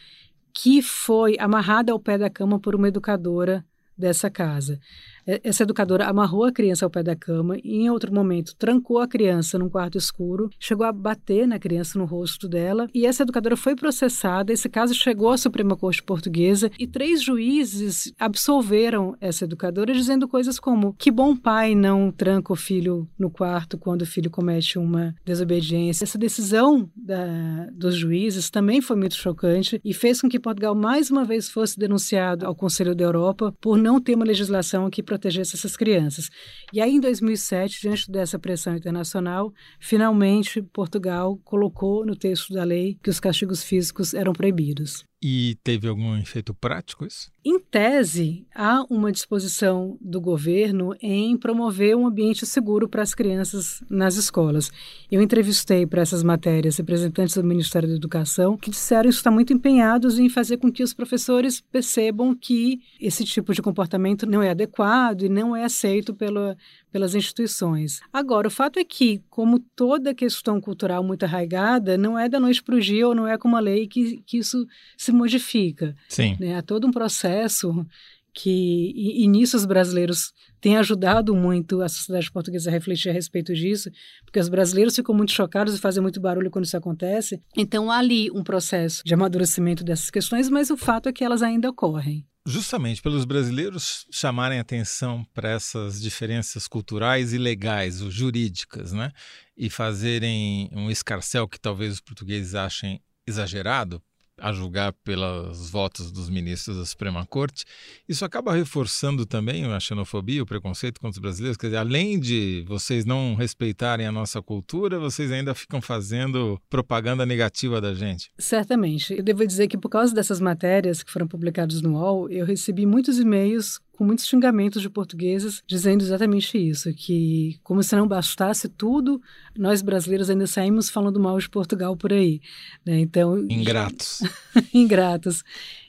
que 0.56 0.82
foi 0.82 1.36
amarrada 1.38 1.92
ao 1.92 2.00
pé 2.00 2.18
da 2.18 2.30
cama 2.30 2.58
por 2.58 2.74
uma 2.76 2.88
educadora 2.88 3.66
dessa 3.98 4.30
casa. 4.30 4.80
Essa 5.26 5.64
educadora 5.64 6.06
amarrou 6.06 6.44
a 6.44 6.52
criança 6.52 6.86
ao 6.86 6.90
pé 6.90 7.02
da 7.02 7.16
cama 7.16 7.58
e, 7.64 7.78
em 7.78 7.90
outro 7.90 8.14
momento, 8.14 8.56
trancou 8.56 9.00
a 9.00 9.08
criança 9.08 9.58
num 9.58 9.70
quarto 9.70 9.98
escuro, 9.98 10.50
chegou 10.60 10.86
a 10.86 10.92
bater 10.92 11.48
na 11.48 11.58
criança 11.58 11.98
no 11.98 12.06
rosto 12.06 12.48
dela. 12.48 12.88
E 12.94 13.06
essa 13.06 13.24
educadora 13.24 13.58
foi 13.58 13.76
processada. 13.76 14.54
Esse 14.54 14.70
caso 14.70 14.94
chegou 14.94 15.32
à 15.32 15.38
Suprema 15.38 15.76
Corte 15.76 16.04
Portuguesa 16.04 16.72
e 16.80 16.86
três 16.86 17.24
juízes 17.24 18.14
absolveram 18.20 19.16
essa 19.20 19.46
educadora, 19.46 19.94
dizendo 19.94 20.28
coisas 20.28 20.60
como: 20.60 20.94
que 20.94 21.12
bom 21.12 21.36
pai 21.36 21.74
não 21.74 22.12
tranca 22.12 22.54
o 22.54 22.56
filho 22.56 23.08
no 23.18 23.30
quarto 23.30 23.78
quando 23.78 24.04
o 24.04 24.06
filho 24.06 24.30
comete 24.30 24.78
uma 24.78 25.16
desobediência. 25.26 26.04
Essa 26.04 26.18
decisão 26.18 26.90
da, 26.96 27.68
dos 27.74 27.96
juízes 27.96 28.50
também 28.50 28.82
foi 28.82 28.96
muito 28.96 29.16
chocante 29.16 29.82
e 29.84 29.94
fez 29.94 30.22
com 30.22 30.30
que 30.30 30.40
Portugal 30.40 30.76
mais 30.76 31.10
uma 31.10 31.26
vez 31.26 31.50
fosse 31.50 31.80
denunciado 31.80 32.46
ao 32.46 32.56
Conselho 32.56 32.96
da 32.96 33.04
Europa 33.04 33.54
por 33.60 33.78
não 33.78 34.00
ter 34.00 34.16
uma 34.16 34.26
legislação 34.26 34.90
que 34.90 35.02
protegesse 35.16 35.56
essas 35.56 35.76
crianças. 35.76 36.30
E 36.72 36.82
aí, 36.82 36.92
em 36.92 37.00
2007, 37.00 37.82
diante 37.82 38.12
dessa 38.12 38.38
pressão 38.38 38.76
internacional, 38.76 39.54
finalmente 39.80 40.62
Portugal 40.62 41.38
colocou 41.44 42.06
no 42.06 42.16
texto 42.16 42.54
da 42.54 42.64
lei 42.64 42.98
que 43.02 43.10
os 43.10 43.20
castigos 43.20 43.64
físicos 43.64 44.14
eram 44.14 44.34
proibidos. 44.34 45.06
E 45.28 45.58
teve 45.64 45.88
algum 45.88 46.16
efeito 46.18 46.54
prático 46.54 47.04
isso? 47.04 47.32
Em 47.44 47.60
tese, 47.60 48.46
há 48.54 48.86
uma 48.92 49.12
disposição 49.12 49.98
do 50.00 50.22
governo 50.22 50.96
em 51.02 51.36
promover 51.36 51.96
um 51.96 52.06
ambiente 52.06 52.46
seguro 52.46 52.88
para 52.88 53.02
as 53.02 53.16
crianças 53.16 53.84
nas 53.90 54.18
escolas. 54.18 54.72
Eu 55.12 55.24
entrevistei 55.24 55.84
para 55.88 56.04
essas 56.04 56.22
matérias 56.22 56.78
representantes 56.78 57.34
do 57.34 57.44
Ministério 57.44 57.90
da 57.90 57.96
Educação 57.96 58.56
que 58.56 58.70
disseram 58.70 59.10
que 59.10 59.16
estão 59.16 59.34
muito 59.34 59.52
empenhados 59.52 60.20
em 60.20 60.30
fazer 60.30 60.58
com 60.58 60.72
que 60.72 60.84
os 60.84 60.94
professores 60.94 61.60
percebam 61.60 62.36
que 62.36 62.82
esse 63.02 63.26
tipo 63.26 63.52
de 63.52 63.64
comportamento 63.64 64.28
não 64.28 64.44
é 64.44 64.52
adequado 64.52 65.24
e 65.24 65.30
não 65.30 65.56
é 65.56 65.64
aceito 65.64 66.14
pela, 66.14 66.56
pelas 66.96 67.14
instituições. 67.14 68.00
Agora, 68.14 68.48
o 68.48 68.50
fato 68.50 68.80
é 68.80 68.86
que, 68.86 69.22
como 69.30 69.60
toda 69.60 70.16
questão 70.16 70.62
cultural 70.62 71.04
muito 71.04 71.24
arraigada, 71.24 71.98
não 71.98 72.18
é 72.18 72.30
da 72.30 72.40
noite 72.40 72.64
para 72.64 72.74
o 72.74 72.80
dia 72.80 73.06
ou 73.06 73.14
não 73.14 73.28
é 73.28 73.38
com 73.38 73.50
uma 73.50 73.60
lei 73.60 73.86
que, 73.86 74.24
que 74.26 74.38
isso 74.38 74.66
se 74.96 75.12
modifica. 75.12 75.94
Sim. 76.08 76.38
Né? 76.40 76.56
Há 76.56 76.62
todo 76.62 76.88
um 76.88 76.92
processo 76.92 77.86
que, 78.34 78.94
e, 78.96 79.26
e 79.26 79.28
nisso 79.28 79.58
os 79.58 79.66
brasileiros 79.66 80.32
têm 80.62 80.78
ajudado 80.78 81.36
muito 81.36 81.82
a 81.82 81.90
sociedade 81.90 82.32
portuguesa 82.32 82.70
a 82.70 82.72
refletir 82.72 83.10
a 83.10 83.14
respeito 83.14 83.54
disso, 83.54 83.92
porque 84.24 84.40
os 84.40 84.48
brasileiros 84.48 84.96
ficam 84.96 85.14
muito 85.14 85.34
chocados 85.34 85.76
e 85.76 85.80
fazem 85.80 86.02
muito 86.02 86.22
barulho 86.22 86.50
quando 86.50 86.64
isso 86.64 86.78
acontece. 86.78 87.42
Então, 87.58 87.92
há 87.92 87.98
ali 87.98 88.32
um 88.32 88.42
processo 88.42 89.04
de 89.04 89.14
amadurecimento 89.14 89.84
dessas 89.84 90.10
questões, 90.10 90.50
mas 90.50 90.70
o 90.70 90.78
fato 90.78 91.10
é 91.10 91.12
que 91.12 91.26
elas 91.26 91.44
ainda 91.44 91.70
ocorrem 91.70 92.26
justamente 92.46 93.02
pelos 93.02 93.26
brasileiros 93.26 94.06
chamarem 94.12 94.60
atenção 94.60 95.26
para 95.34 95.50
essas 95.50 96.00
diferenças 96.00 96.68
culturais 96.68 97.34
e 97.34 97.38
legais, 97.38 98.02
ou 98.02 98.12
jurídicas, 98.12 98.92
né? 98.92 99.12
E 99.58 99.70
fazerem 99.70 100.70
um 100.72 100.92
escarcel 100.92 101.48
que 101.48 101.60
talvez 101.60 101.94
os 101.94 102.02
portugueses 102.02 102.54
achem 102.54 103.02
exagerado, 103.26 104.02
a 104.38 104.52
julgar 104.52 104.94
pelos 105.04 105.70
votos 105.70 106.12
dos 106.12 106.30
ministros 106.30 106.78
da 106.78 106.86
Suprema 106.86 107.26
Corte, 107.26 107.66
isso 108.08 108.26
acaba 108.26 108.54
reforçando 108.54 109.26
também 109.26 109.66
a 109.66 109.80
xenofobia, 109.80 110.44
o 110.44 110.46
preconceito 110.46 111.00
contra 111.00 111.18
os 111.18 111.20
brasileiros. 111.20 111.58
Quer 111.58 111.68
dizer, 111.68 111.78
além 111.78 112.20
de 112.20 112.66
vocês 112.68 113.06
não 113.06 113.36
respeitarem 113.36 114.06
a 114.06 114.12
nossa 114.12 114.42
cultura, 114.42 115.00
vocês 115.00 115.32
ainda 115.32 115.54
ficam 115.54 115.82
fazendo 115.82 116.60
propaganda 116.70 117.26
negativa 117.26 117.80
da 117.80 117.94
gente. 117.94 118.32
Certamente. 118.38 119.14
Eu 119.14 119.24
devo 119.24 119.46
dizer 119.46 119.68
que 119.68 119.78
por 119.78 119.90
causa 119.90 120.14
dessas 120.14 120.40
matérias 120.40 121.02
que 121.02 121.12
foram 121.12 121.28
publicadas 121.28 121.82
no 121.82 121.94
UOL, 121.94 122.30
eu 122.30 122.46
recebi 122.46 122.86
muitos 122.86 123.20
e-mails 123.20 123.80
com 123.96 124.04
muitos 124.04 124.28
xingamentos 124.28 124.82
de 124.82 124.90
portugueses 124.90 125.64
dizendo 125.66 126.04
exatamente 126.04 126.58
isso, 126.58 126.94
que 126.94 127.58
como 127.64 127.82
se 127.82 127.96
não 127.96 128.08
bastasse 128.08 128.68
tudo, 128.68 129.22
nós 129.58 129.82
brasileiros 129.82 130.30
ainda 130.30 130.48
saímos 130.48 130.90
falando 130.90 131.20
mal 131.20 131.40
de 131.40 131.50
Portugal 131.50 131.96
por 131.96 132.14
aí. 132.14 132.42
Né? 132.86 133.00
Então, 133.00 133.38
ingratos. 133.50 134.22
ingratos. 134.74 135.44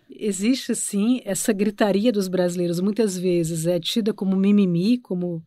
Existe 0.09 0.75
sim 0.75 1.21
essa 1.25 1.53
gritaria 1.53 2.12
dos 2.12 2.29
brasileiros, 2.29 2.81
muitas 2.81 3.19
vezes 3.19 3.66
é 3.66 3.79
tida 3.81 4.14
como 4.14 4.37
mimimi, 4.37 4.99
como 4.99 5.45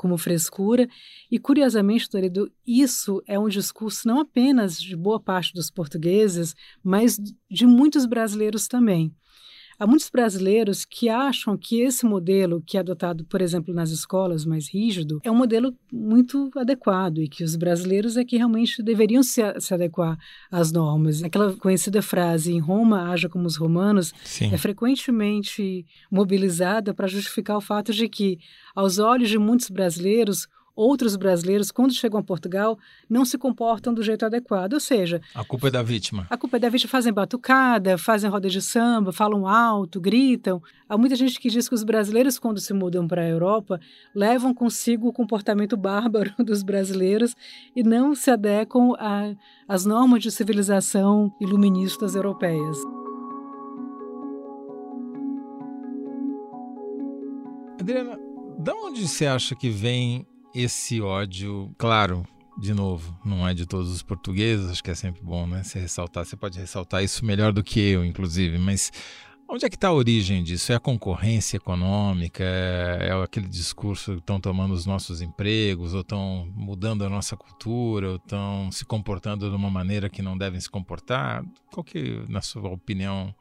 como 0.00 0.16
frescura. 0.16 0.88
E, 1.30 1.38
curiosamente, 1.38 2.08
Toledo, 2.08 2.50
isso 2.66 3.22
é 3.26 3.38
um 3.38 3.48
discurso 3.48 4.08
não 4.08 4.18
apenas 4.18 4.80
de 4.80 4.96
boa 4.96 5.20
parte 5.20 5.52
dos 5.52 5.70
portugueses, 5.70 6.54
mas 6.82 7.18
de 7.50 7.66
muitos 7.66 8.06
brasileiros 8.06 8.66
também. 8.66 9.14
Há 9.80 9.86
muitos 9.86 10.10
brasileiros 10.10 10.84
que 10.84 11.08
acham 11.08 11.56
que 11.56 11.80
esse 11.80 12.04
modelo, 12.04 12.62
que 12.66 12.76
é 12.76 12.80
adotado, 12.80 13.24
por 13.24 13.40
exemplo, 13.40 13.72
nas 13.72 13.88
escolas 13.90 14.44
mais 14.44 14.68
rígido, 14.68 15.22
é 15.24 15.30
um 15.30 15.34
modelo 15.34 15.74
muito 15.90 16.50
adequado 16.54 17.22
e 17.22 17.26
que 17.26 17.42
os 17.42 17.56
brasileiros 17.56 18.18
é 18.18 18.22
que 18.22 18.36
realmente 18.36 18.82
deveriam 18.82 19.22
se, 19.22 19.40
se 19.58 19.72
adequar 19.72 20.18
às 20.50 20.70
normas. 20.70 21.24
Aquela 21.24 21.56
conhecida 21.56 22.02
frase, 22.02 22.52
em 22.52 22.58
Roma, 22.58 23.10
haja 23.10 23.26
como 23.26 23.46
os 23.46 23.56
romanos, 23.56 24.12
Sim. 24.22 24.52
é 24.52 24.58
frequentemente 24.58 25.86
mobilizada 26.10 26.92
para 26.92 27.06
justificar 27.06 27.56
o 27.56 27.62
fato 27.62 27.90
de 27.90 28.06
que, 28.06 28.38
aos 28.74 28.98
olhos 28.98 29.30
de 29.30 29.38
muitos 29.38 29.70
brasileiros, 29.70 30.46
outros 30.80 31.14
brasileiros, 31.14 31.70
quando 31.70 31.92
chegam 31.92 32.18
a 32.18 32.22
Portugal, 32.22 32.78
não 33.08 33.24
se 33.24 33.36
comportam 33.36 33.92
do 33.92 34.02
jeito 34.02 34.24
adequado. 34.24 34.72
Ou 34.72 34.80
seja, 34.80 35.20
a 35.34 35.44
culpa 35.44 35.68
é 35.68 35.70
da 35.70 35.82
vítima. 35.82 36.26
A 36.30 36.36
culpa 36.36 36.56
é 36.56 36.60
da 36.60 36.68
vítima. 36.68 36.90
Fazem 36.90 37.12
batucada, 37.12 37.98
fazem 37.98 38.30
roda 38.30 38.48
de 38.48 38.62
samba, 38.62 39.12
falam 39.12 39.46
alto, 39.46 40.00
gritam. 40.00 40.62
Há 40.88 40.96
muita 40.96 41.14
gente 41.16 41.38
que 41.38 41.50
diz 41.50 41.68
que 41.68 41.74
os 41.74 41.84
brasileiros, 41.84 42.38
quando 42.38 42.60
se 42.60 42.72
mudam 42.72 43.06
para 43.06 43.22
a 43.22 43.28
Europa, 43.28 43.78
levam 44.14 44.54
consigo 44.54 45.08
o 45.08 45.12
comportamento 45.12 45.76
bárbaro 45.76 46.32
dos 46.42 46.62
brasileiros 46.62 47.36
e 47.76 47.82
não 47.82 48.14
se 48.14 48.30
adequam 48.30 48.94
às 49.68 49.84
normas 49.84 50.22
de 50.22 50.30
civilização 50.30 51.32
iluministas 51.40 52.14
europeias. 52.14 52.78
Adriana, 57.78 58.18
de 58.58 58.72
onde 58.72 59.08
você 59.08 59.26
acha 59.26 59.54
que 59.54 59.70
vem 59.70 60.26
esse 60.54 61.00
ódio, 61.00 61.74
claro, 61.78 62.26
de 62.58 62.74
novo, 62.74 63.16
não 63.24 63.46
é 63.46 63.54
de 63.54 63.66
todos 63.66 63.90
os 63.90 64.02
portugueses, 64.02 64.70
acho 64.70 64.84
que 64.84 64.90
é 64.90 64.94
sempre 64.94 65.22
bom, 65.22 65.46
né? 65.46 65.62
Você 65.62 65.78
ressaltar, 65.78 66.24
você 66.24 66.36
pode 66.36 66.58
ressaltar 66.58 67.02
isso 67.02 67.24
melhor 67.24 67.52
do 67.52 67.62
que 67.62 67.80
eu, 67.80 68.04
inclusive, 68.04 68.58
mas 68.58 68.90
Onde 69.52 69.66
é 69.66 69.68
que 69.68 69.74
está 69.74 69.88
a 69.88 69.92
origem 69.92 70.44
disso? 70.44 70.70
É 70.70 70.76
a 70.76 70.80
concorrência 70.80 71.56
econômica? 71.56 72.44
É, 72.44 73.08
é 73.08 73.12
aquele 73.20 73.48
discurso 73.48 74.12
que 74.12 74.18
estão 74.20 74.40
tomando 74.40 74.72
os 74.72 74.86
nossos 74.86 75.20
empregos, 75.20 75.92
ou 75.92 76.02
estão 76.02 76.48
mudando 76.54 77.04
a 77.04 77.08
nossa 77.08 77.36
cultura, 77.36 78.10
ou 78.10 78.14
estão 78.14 78.70
se 78.70 78.84
comportando 78.84 79.50
de 79.50 79.56
uma 79.56 79.68
maneira 79.68 80.08
que 80.08 80.22
não 80.22 80.38
devem 80.38 80.60
se 80.60 80.70
comportar? 80.70 81.44
Qual 81.72 81.82
que, 81.82 82.22
na 82.28 82.40
sua 82.40 82.70
opinião, 82.70 83.34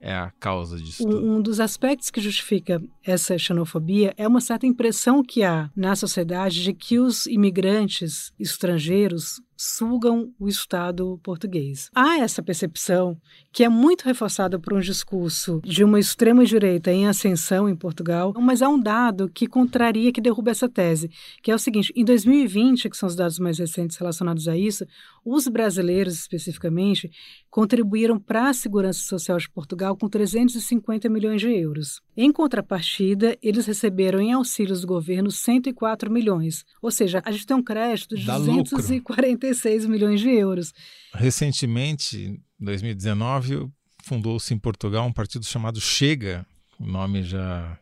é 0.00 0.14
a 0.14 0.30
causa 0.38 0.76
disso 0.76 1.06
um, 1.06 1.10
tudo? 1.10 1.26
Um 1.26 1.42
dos 1.42 1.60
aspectos 1.60 2.10
que 2.10 2.20
justifica 2.20 2.82
essa 3.02 3.38
xenofobia 3.38 4.14
é 4.16 4.28
uma 4.28 4.40
certa 4.40 4.66
impressão 4.66 5.22
que 5.22 5.42
há 5.42 5.70
na 5.74 5.96
sociedade 5.96 6.62
de 6.62 6.72
que 6.72 6.98
os 6.98 7.26
imigrantes 7.26 8.32
estrangeiros 8.38 9.40
sugam 9.56 10.32
o 10.38 10.48
Estado 10.48 11.18
português. 11.22 11.90
Há 11.94 12.18
essa 12.18 12.42
percepção 12.42 13.16
que 13.52 13.64
é 13.64 13.68
muito 13.68 14.02
reforçada 14.02 14.58
por 14.58 14.72
um 14.72 14.80
discurso 14.80 15.60
de 15.64 15.84
uma 15.84 15.98
extrema-direita 15.98 16.90
em 16.90 17.06
ascensão 17.06 17.68
em 17.68 17.76
Portugal, 17.76 18.34
mas 18.40 18.62
há 18.62 18.68
um 18.68 18.80
dado 18.80 19.28
que 19.28 19.46
contraria, 19.46 20.12
que 20.12 20.20
derruba 20.20 20.50
essa 20.50 20.68
tese, 20.68 21.10
que 21.42 21.50
é 21.50 21.54
o 21.54 21.58
seguinte: 21.58 21.92
em 21.94 22.04
2020, 22.04 22.90
que 22.90 22.96
são 22.96 23.08
os 23.08 23.16
dados 23.16 23.38
mais 23.38 23.58
recentes 23.58 23.96
relacionados 23.96 24.48
a 24.48 24.56
isso, 24.56 24.86
os 25.24 25.48
brasileiros 25.48 26.14
especificamente 26.14 27.10
contribuíram 27.48 28.18
para 28.18 28.48
a 28.48 28.54
segurança 28.54 29.00
social 29.00 29.38
de 29.38 29.48
Portugal 29.48 29.96
com 29.96 30.08
350 30.08 31.08
milhões 31.08 31.40
de 31.40 31.48
euros. 31.48 32.02
Em 32.16 32.32
contrapartida, 32.32 33.38
eles 33.40 33.66
receberam 33.66 34.20
em 34.20 34.32
auxílios 34.32 34.80
do 34.80 34.86
governo 34.86 35.30
104 35.30 36.10
milhões, 36.10 36.64
ou 36.82 36.90
seja, 36.90 37.22
a 37.24 37.30
gente 37.30 37.46
tem 37.46 37.56
um 37.56 37.62
crédito 37.62 38.16
de 38.16 38.26
240 38.26 39.43
milhões 39.86 40.20
de 40.20 40.30
euros. 40.30 40.72
Recentemente, 41.12 42.16
em 42.60 42.64
2019, 42.64 43.68
fundou-se 44.02 44.52
em 44.54 44.58
Portugal 44.58 45.06
um 45.06 45.12
partido 45.12 45.44
chamado 45.44 45.80
Chega, 45.80 46.46
o 46.78 46.86
nome 46.86 47.22
já 47.22 47.78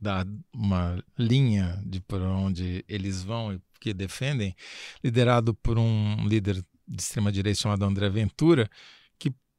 dá 0.00 0.26
uma 0.52 1.02
linha 1.18 1.82
de 1.84 2.00
por 2.00 2.20
onde 2.20 2.84
eles 2.88 3.22
vão 3.22 3.54
e 3.54 3.60
que 3.80 3.94
defendem, 3.94 4.54
liderado 5.02 5.54
por 5.54 5.78
um 5.78 6.26
líder 6.26 6.64
de 6.86 7.02
extrema-direita 7.02 7.60
chamado 7.60 7.84
André 7.84 8.08
Ventura, 8.08 8.70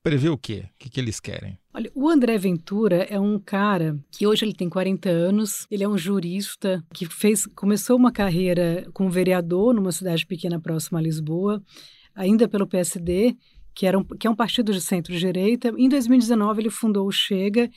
prevê 0.06 0.30
o 0.30 0.38
quê? 0.38 0.66
O 0.68 0.78
que, 0.78 0.88
que 0.88 1.00
eles 1.00 1.20
querem? 1.20 1.58
Olha, 1.74 1.92
o 1.96 2.08
André 2.08 2.38
Ventura 2.38 3.08
é 3.10 3.20
um 3.20 3.40
cara 3.40 4.00
que 4.12 4.28
hoje 4.28 4.46
ele 4.46 4.54
tem 4.54 4.70
40 4.70 5.10
anos, 5.10 5.66
ele 5.72 5.84
é 5.84 5.90
um 5.90 5.98
jurista 5.98 6.86
que 6.94 7.08
fez, 7.08 7.48
começou 7.56 7.98
uma 7.98 8.12
carreira 8.12 8.88
como 8.94 9.10
vereador 9.10 9.74
numa 9.74 9.92
cidade 9.92 10.24
pequena 10.24 10.60
próxima 10.60 11.00
a 11.00 11.02
Lisboa, 11.02 11.60
ainda 12.14 12.48
pelo 12.48 12.68
PSD, 12.68 13.36
que, 13.74 13.88
era 13.88 13.98
um, 13.98 14.04
que 14.04 14.28
é 14.28 14.30
um 14.30 14.36
partido 14.36 14.72
de 14.72 14.80
centro-direita. 14.80 15.74
Em 15.76 15.90
2019 15.90 16.62
ele 16.62 16.70
fundou 16.70 17.08
o 17.08 17.12
Chega, 17.12 17.68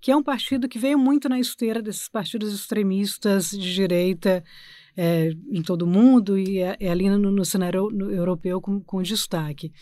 que 0.00 0.10
é 0.10 0.16
um 0.16 0.22
partido 0.22 0.66
que 0.66 0.78
veio 0.78 0.98
muito 0.98 1.28
na 1.28 1.38
esteira 1.38 1.82
desses 1.82 2.08
partidos 2.08 2.54
extremistas 2.54 3.50
de 3.50 3.74
direita, 3.74 4.42
é, 4.96 5.30
em 5.50 5.62
todo 5.62 5.82
o 5.82 5.86
mundo 5.86 6.38
e 6.38 6.60
é, 6.60 6.76
é 6.78 6.90
ali 6.90 7.08
no, 7.08 7.30
no 7.30 7.44
cenário 7.44 7.88
no, 7.90 8.10
europeu 8.10 8.60
com, 8.60 8.80
com, 8.80 9.02
destaque. 9.02 9.72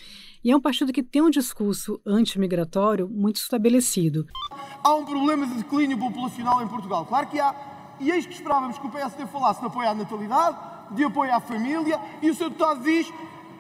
E 0.42 0.50
é 0.50 0.56
um 0.56 0.60
partido 0.60 0.92
que 0.92 1.02
tem 1.02 1.22
um 1.22 1.30
discurso 1.30 2.00
antimigratório 2.06 3.08
muito 3.08 3.36
estabelecido. 3.36 4.26
Há 4.82 4.94
um 4.94 5.04
problema 5.04 5.46
de 5.46 5.54
declínio 5.54 5.98
populacional 5.98 6.62
em 6.62 6.68
Portugal, 6.68 7.04
claro 7.06 7.26
que 7.28 7.38
há. 7.38 7.54
E 8.00 8.10
eis 8.10 8.26
que 8.26 8.32
esperávamos 8.32 8.78
que 8.78 8.86
o 8.86 8.90
PSD 8.90 9.26
falasse 9.26 9.60
de 9.60 9.66
apoio 9.66 9.88
à 9.88 9.94
natalidade, 9.94 10.56
de 10.92 11.04
apoio 11.04 11.32
à 11.34 11.40
família, 11.40 12.00
e 12.20 12.30
o 12.30 12.34
seu 12.34 12.48
deputado 12.48 12.82
diz 12.82 13.06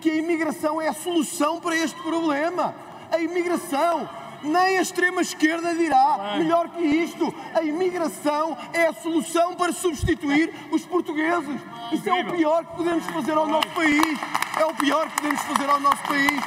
que 0.00 0.10
a 0.10 0.16
imigração 0.16 0.80
é 0.80 0.88
a 0.88 0.92
solução 0.92 1.60
para 1.60 1.76
este 1.76 2.00
problema. 2.02 2.74
A 3.10 3.18
imigração 3.20 4.08
nem 4.42 4.78
a 4.78 4.82
extrema-esquerda 4.82 5.74
dirá 5.74 6.36
melhor 6.38 6.68
que 6.70 6.82
isto. 6.82 7.34
A 7.54 7.62
imigração 7.62 8.56
é 8.72 8.86
a 8.86 8.92
solução 8.92 9.54
para 9.54 9.72
substituir 9.72 10.52
os 10.70 10.84
portugueses. 10.84 11.60
Isso 11.92 12.08
é 12.08 12.20
o 12.20 12.32
pior 12.32 12.64
que 12.64 12.76
podemos 12.76 13.04
fazer 13.06 13.32
ao 13.32 13.46
nosso 13.46 13.68
país. 13.68 14.18
É 14.58 14.64
o 14.64 14.74
pior 14.74 15.08
que 15.08 15.16
podemos 15.16 15.42
fazer 15.42 15.68
ao 15.68 15.80
nosso 15.80 16.02
país. 16.02 16.42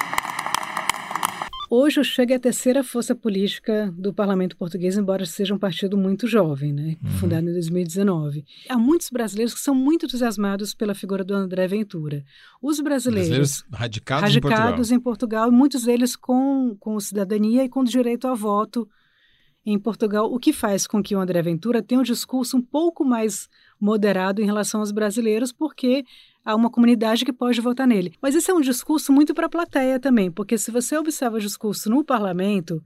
Hoje 1.69 1.99
o 1.99 2.03
Chega 2.03 2.33
é 2.33 2.37
a 2.37 2.39
terceira 2.39 2.83
força 2.83 3.15
política 3.15 3.91
do 3.97 4.13
parlamento 4.13 4.55
português, 4.55 4.97
embora 4.97 5.25
seja 5.25 5.53
um 5.53 5.57
partido 5.57 5.97
muito 5.97 6.27
jovem, 6.27 6.71
né? 6.71 6.97
Uhum. 7.03 7.09
fundado 7.11 7.49
em 7.49 7.53
2019. 7.53 8.45
Há 8.69 8.77
muitos 8.77 9.09
brasileiros 9.09 9.53
que 9.53 9.59
são 9.59 9.73
muito 9.73 10.05
entusiasmados 10.05 10.73
pela 10.73 10.93
figura 10.93 11.23
do 11.23 11.33
André 11.33 11.67
Ventura. 11.67 12.23
Os 12.61 12.79
brasileiros, 12.79 13.29
brasileiros 13.29 13.65
radicados, 13.71 14.23
radicados 14.23 14.91
em, 14.91 14.99
Portugal. 14.99 14.99
em 14.99 14.99
Portugal, 14.99 15.51
muitos 15.51 15.83
deles 15.83 16.15
com, 16.15 16.75
com 16.79 16.99
cidadania 16.99 17.63
e 17.63 17.69
com 17.69 17.83
direito 17.83 18.27
a 18.27 18.33
voto 18.33 18.87
em 19.65 19.79
Portugal, 19.79 20.31
o 20.31 20.37
que 20.37 20.53
faz 20.53 20.85
com 20.85 21.01
que 21.01 21.15
o 21.15 21.19
André 21.19 21.41
Ventura 21.41 21.81
tenha 21.81 21.99
um 21.99 22.03
discurso 22.03 22.55
um 22.55 22.61
pouco 22.61 23.03
mais 23.03 23.49
moderado 23.81 24.39
em 24.39 24.45
relação 24.45 24.79
aos 24.79 24.91
brasileiros, 24.91 25.51
porque 25.51 26.05
há 26.45 26.55
uma 26.55 26.69
comunidade 26.69 27.25
que 27.25 27.33
pode 27.33 27.59
votar 27.59 27.87
nele. 27.87 28.13
Mas 28.21 28.35
esse 28.35 28.51
é 28.51 28.53
um 28.53 28.61
discurso 28.61 29.11
muito 29.11 29.33
para 29.33 29.47
a 29.47 29.49
plateia 29.49 29.99
também, 29.99 30.31
porque 30.31 30.57
se 30.57 30.69
você 30.69 30.95
observa 30.95 31.37
o 31.37 31.41
discurso 31.41 31.89
no 31.89 32.03
parlamento, 32.03 32.81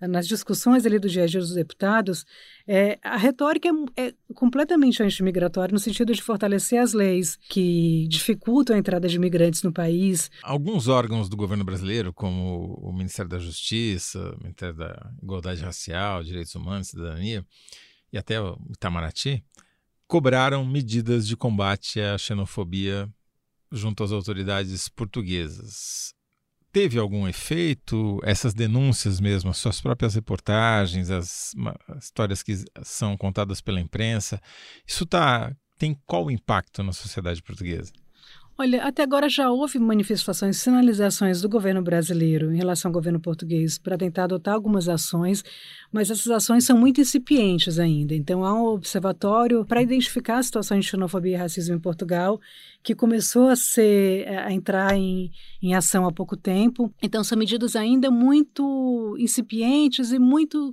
nas 0.00 0.26
discussões 0.26 0.84
ali 0.84 0.98
do 0.98 1.08
dia 1.08 1.22
a 1.22 1.26
dia 1.26 1.40
dos 1.40 1.54
deputados, 1.54 2.24
é, 2.66 2.98
a 3.02 3.16
retórica 3.16 3.68
é, 3.96 4.08
é 4.08 4.14
completamente 4.34 5.02
antimigratória 5.02 5.72
no 5.72 5.78
sentido 5.78 6.12
de 6.12 6.22
fortalecer 6.22 6.80
as 6.80 6.92
leis 6.92 7.38
que 7.48 8.06
dificultam 8.08 8.76
a 8.76 8.78
entrada 8.78 9.08
de 9.08 9.16
imigrantes 9.16 9.62
no 9.62 9.72
país. 9.72 10.30
Alguns 10.42 10.88
órgãos 10.88 11.28
do 11.28 11.36
governo 11.36 11.64
brasileiro, 11.64 12.12
como 12.12 12.74
o 12.82 12.92
Ministério 12.92 13.30
da 13.30 13.38
Justiça, 13.38 14.34
o 14.36 14.42
Ministério 14.42 14.74
da 14.74 15.10
Igualdade 15.22 15.62
Racial, 15.62 16.22
Direitos 16.22 16.54
Humanos, 16.54 16.88
Cidadania 16.88 17.44
e 18.12 18.18
até 18.18 18.40
o 18.40 18.58
Itamaraty, 18.70 19.44
cobraram 20.14 20.64
medidas 20.64 21.26
de 21.26 21.36
combate 21.36 22.00
à 22.00 22.16
xenofobia 22.16 23.12
junto 23.72 24.04
às 24.04 24.12
autoridades 24.12 24.88
portuguesas. 24.88 26.14
Teve 26.70 27.00
algum 27.00 27.26
efeito? 27.26 28.20
Essas 28.22 28.54
denúncias 28.54 29.18
mesmo, 29.18 29.50
as 29.50 29.56
suas 29.56 29.80
próprias 29.80 30.14
reportagens, 30.14 31.10
as, 31.10 31.52
as 31.88 32.04
histórias 32.04 32.44
que 32.44 32.54
são 32.84 33.16
contadas 33.16 33.60
pela 33.60 33.80
imprensa, 33.80 34.40
isso 34.86 35.04
tá, 35.04 35.52
tem 35.76 36.00
qual 36.06 36.30
impacto 36.30 36.84
na 36.84 36.92
sociedade 36.92 37.42
portuguesa? 37.42 37.92
Olha, 38.56 38.84
até 38.84 39.02
agora 39.02 39.28
já 39.28 39.50
houve 39.50 39.80
manifestações, 39.80 40.58
sinalizações 40.58 41.40
do 41.40 41.48
governo 41.48 41.82
brasileiro 41.82 42.52
em 42.52 42.56
relação 42.56 42.88
ao 42.88 42.92
governo 42.92 43.18
português 43.18 43.78
para 43.78 43.98
tentar 43.98 44.24
adotar 44.24 44.54
algumas 44.54 44.88
ações, 44.88 45.42
mas 45.90 46.08
essas 46.08 46.28
ações 46.28 46.64
são 46.64 46.78
muito 46.78 47.00
incipientes 47.00 47.80
ainda. 47.80 48.14
Então, 48.14 48.44
há 48.44 48.54
um 48.54 48.66
observatório 48.66 49.64
para 49.64 49.82
identificar 49.82 50.38
a 50.38 50.42
situação 50.44 50.78
de 50.78 50.86
xenofobia 50.86 51.32
e 51.32 51.36
racismo 51.36 51.74
em 51.74 51.80
Portugal, 51.80 52.40
que 52.80 52.94
começou 52.94 53.48
a, 53.48 53.56
ser, 53.56 54.28
a 54.28 54.52
entrar 54.52 54.94
em, 54.96 55.32
em 55.60 55.74
ação 55.74 56.06
há 56.06 56.12
pouco 56.12 56.36
tempo. 56.36 56.94
Então, 57.02 57.24
são 57.24 57.36
medidas 57.36 57.74
ainda 57.74 58.08
muito 58.08 59.16
incipientes 59.18 60.12
e 60.12 60.18
muito 60.20 60.72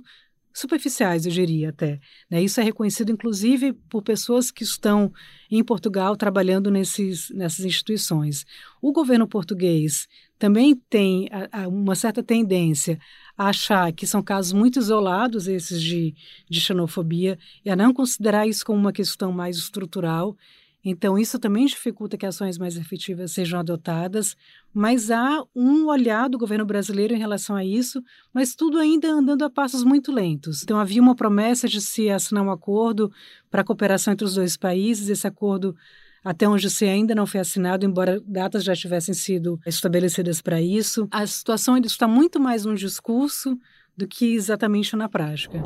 superficiais, 0.52 1.26
eu 1.26 1.32
diria 1.32 1.70
até. 1.70 2.00
Né? 2.30 2.42
Isso 2.42 2.60
é 2.60 2.62
reconhecido, 2.62 3.10
inclusive, 3.10 3.72
por 3.72 4.02
pessoas 4.02 4.50
que 4.50 4.64
estão 4.64 5.12
em 5.50 5.62
Portugal 5.62 6.16
trabalhando 6.16 6.70
nesses, 6.70 7.30
nessas 7.30 7.64
instituições. 7.64 8.44
O 8.80 8.92
governo 8.92 9.26
português 9.26 10.08
também 10.38 10.74
tem 10.74 11.28
a, 11.30 11.62
a 11.62 11.68
uma 11.68 11.94
certa 11.94 12.22
tendência 12.22 12.98
a 13.36 13.48
achar 13.48 13.92
que 13.92 14.06
são 14.06 14.22
casos 14.22 14.52
muito 14.52 14.78
isolados, 14.78 15.46
esses 15.46 15.80
de, 15.80 16.14
de 16.48 16.60
xenofobia, 16.60 17.38
e 17.64 17.70
a 17.70 17.76
não 17.76 17.92
considerar 17.92 18.46
isso 18.46 18.64
como 18.64 18.78
uma 18.78 18.92
questão 18.92 19.32
mais 19.32 19.56
estrutural 19.56 20.36
então, 20.84 21.16
isso 21.16 21.38
também 21.38 21.64
dificulta 21.64 22.16
que 22.16 22.26
ações 22.26 22.58
mais 22.58 22.76
efetivas 22.76 23.32
sejam 23.32 23.60
adotadas, 23.60 24.36
mas 24.74 25.10
há 25.10 25.42
um 25.54 25.86
olhar 25.86 26.28
do 26.28 26.36
governo 26.36 26.64
brasileiro 26.64 27.14
em 27.14 27.18
relação 27.18 27.54
a 27.54 27.64
isso, 27.64 28.02
mas 28.34 28.54
tudo 28.54 28.78
ainda 28.78 29.08
andando 29.08 29.44
a 29.44 29.50
passos 29.50 29.84
muito 29.84 30.10
lentos. 30.10 30.62
Então, 30.62 30.78
havia 30.78 31.00
uma 31.00 31.14
promessa 31.14 31.68
de 31.68 31.80
se 31.80 32.10
assinar 32.10 32.44
um 32.44 32.50
acordo 32.50 33.12
para 33.48 33.60
a 33.60 33.64
cooperação 33.64 34.12
entre 34.12 34.24
os 34.24 34.34
dois 34.34 34.56
países, 34.56 35.08
esse 35.08 35.26
acordo 35.26 35.76
até 36.24 36.48
onde 36.48 36.68
se 36.70 36.84
ainda 36.84 37.14
não 37.14 37.26
foi 37.26 37.40
assinado, 37.40 37.84
embora 37.84 38.20
datas 38.26 38.64
já 38.64 38.74
tivessem 38.74 39.14
sido 39.14 39.60
estabelecidas 39.66 40.40
para 40.40 40.60
isso. 40.60 41.08
A 41.10 41.26
situação 41.26 41.74
ainda 41.74 41.88
está 41.88 42.06
muito 42.06 42.40
mais 42.40 42.64
no 42.64 42.74
discurso 42.74 43.58
do 43.96 44.06
que 44.06 44.34
exatamente 44.34 44.94
na 44.96 45.08
prática. 45.08 45.60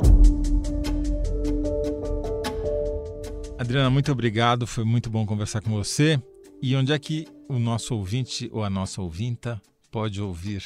Adriana, 3.59 3.89
muito 3.89 4.11
obrigado. 4.11 4.67
Foi 4.67 4.83
muito 4.83 5.09
bom 5.09 5.25
conversar 5.25 5.61
com 5.61 5.71
você. 5.71 6.21
E 6.61 6.75
onde 6.75 6.91
é 6.93 6.99
que 6.99 7.27
o 7.49 7.57
nosso 7.57 7.95
ouvinte 7.95 8.49
ou 8.53 8.63
a 8.63 8.69
nossa 8.69 9.01
ouvinta 9.01 9.61
pode 9.91 10.21
ouvir 10.21 10.63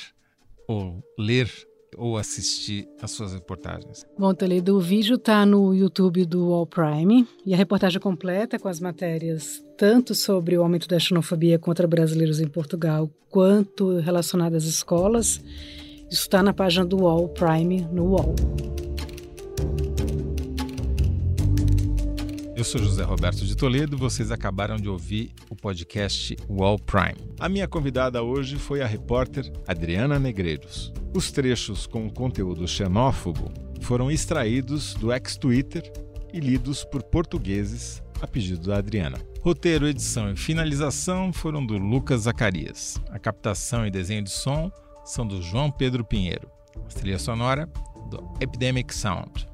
ou 0.67 1.04
ler 1.17 1.49
ou 1.97 2.17
assistir 2.17 2.88
as 3.01 3.12
suas 3.12 3.34
reportagens? 3.34 4.06
Bom, 4.17 4.34
Toledo, 4.34 4.77
o 4.77 4.80
vídeo 4.80 5.15
está 5.15 5.45
no 5.45 5.73
YouTube 5.73 6.25
do 6.25 6.54
All 6.54 6.65
Prime 6.65 7.27
e 7.45 7.54
a 7.54 7.58
reportagem 7.58 7.99
completa 7.99 8.58
com 8.58 8.67
as 8.67 8.80
matérias 8.80 9.62
tanto 9.77 10.13
sobre 10.13 10.58
o 10.58 10.63
aumento 10.63 10.88
da 10.88 10.99
xenofobia 10.99 11.60
contra 11.60 11.88
brasileiros 11.88 12.39
em 12.39 12.47
Portugal 12.47 13.10
quanto 13.30 13.99
relacionadas 13.99 14.63
às 14.63 14.69
escolas. 14.69 15.41
Está 16.10 16.43
na 16.43 16.54
página 16.54 16.86
do 16.86 17.08
All 17.08 17.30
Prime 17.30 17.82
no 17.91 18.12
UOL. 18.12 18.36
Eu 22.62 22.65
sou 22.65 22.80
José 22.80 23.02
Roberto 23.02 23.43
de 23.43 23.58
Toledo, 23.58 23.97
vocês 23.97 24.30
acabaram 24.30 24.78
de 24.78 24.88
ouvir 24.88 25.34
o 25.50 25.56
podcast 25.56 26.38
Wall 26.47 26.78
Prime. 26.78 27.17
A 27.39 27.50
minha 27.50 27.67
convidada 27.67 28.21
hoje 28.21 28.56
foi 28.56 28.84
a 28.84 28.86
repórter 28.86 29.52
Adriana 29.65 30.19
Negreiros. 30.19 30.93
Os 31.12 31.32
trechos 31.32 31.88
com 31.88 32.08
conteúdo 32.08 32.67
xenófobo 32.67 33.52
foram 33.82 34.12
extraídos 34.12 34.93
do 34.93 35.12
ex-Twitter 35.12 35.91
e 36.32 36.39
lidos 36.39 36.84
por 36.84 37.02
portugueses 37.02 38.00
a 38.21 38.28
pedido 38.28 38.67
da 38.67 38.78
Adriana. 38.78 39.17
Roteiro, 39.41 39.88
edição 39.88 40.32
e 40.32 40.36
finalização 40.36 41.34
foram 41.34 41.65
do 41.65 41.80
Lucas 41.80 42.21
Zacarias. 42.21 43.02
A 43.10 43.17
captação 43.17 43.88
e 43.88 43.89
desenho 43.89 44.21
de 44.21 44.30
som 44.30 44.71
são 45.04 45.26
do 45.26 45.41
João 45.41 45.71
Pedro 45.71 46.06
Pinheiro. 46.06 46.47
A 46.76 46.93
trilha 46.93 47.17
sonora 47.17 47.67
do 48.12 48.24
Epidemic 48.39 48.93
Sound. 48.93 49.51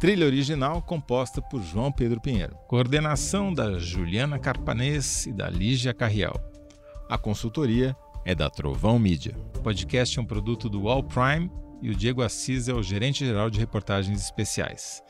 Trilha 0.00 0.24
original 0.24 0.80
composta 0.80 1.42
por 1.42 1.62
João 1.62 1.92
Pedro 1.92 2.18
Pinheiro. 2.18 2.56
Coordenação 2.66 3.52
da 3.52 3.78
Juliana 3.78 4.38
Carpanês 4.38 5.26
e 5.26 5.32
da 5.32 5.50
Lígia 5.50 5.92
Carriel. 5.92 6.32
A 7.06 7.18
consultoria 7.18 7.94
é 8.24 8.34
da 8.34 8.48
Trovão 8.48 8.98
Mídia. 8.98 9.36
O 9.58 9.60
podcast 9.60 10.18
é 10.18 10.22
um 10.22 10.24
produto 10.24 10.70
do 10.70 10.88
All 10.88 11.04
Prime 11.04 11.50
e 11.82 11.90
o 11.90 11.94
Diego 11.94 12.22
Assis 12.22 12.66
é 12.66 12.72
o 12.72 12.82
gerente 12.82 13.26
geral 13.26 13.50
de 13.50 13.60
reportagens 13.60 14.22
especiais. 14.22 15.02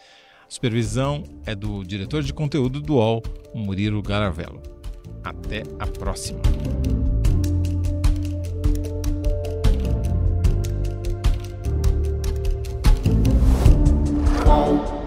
A 0.45 0.51
supervisão 0.51 1.23
é 1.47 1.55
do 1.55 1.85
diretor 1.85 2.25
de 2.25 2.35
conteúdo 2.35 2.81
do 2.81 2.95
UOL, 2.95 3.23
Murilo 3.55 4.03
Garavello. 4.03 4.61
Até 5.23 5.63
a 5.79 5.87
próxima! 5.87 6.41
won't. 14.51 15.00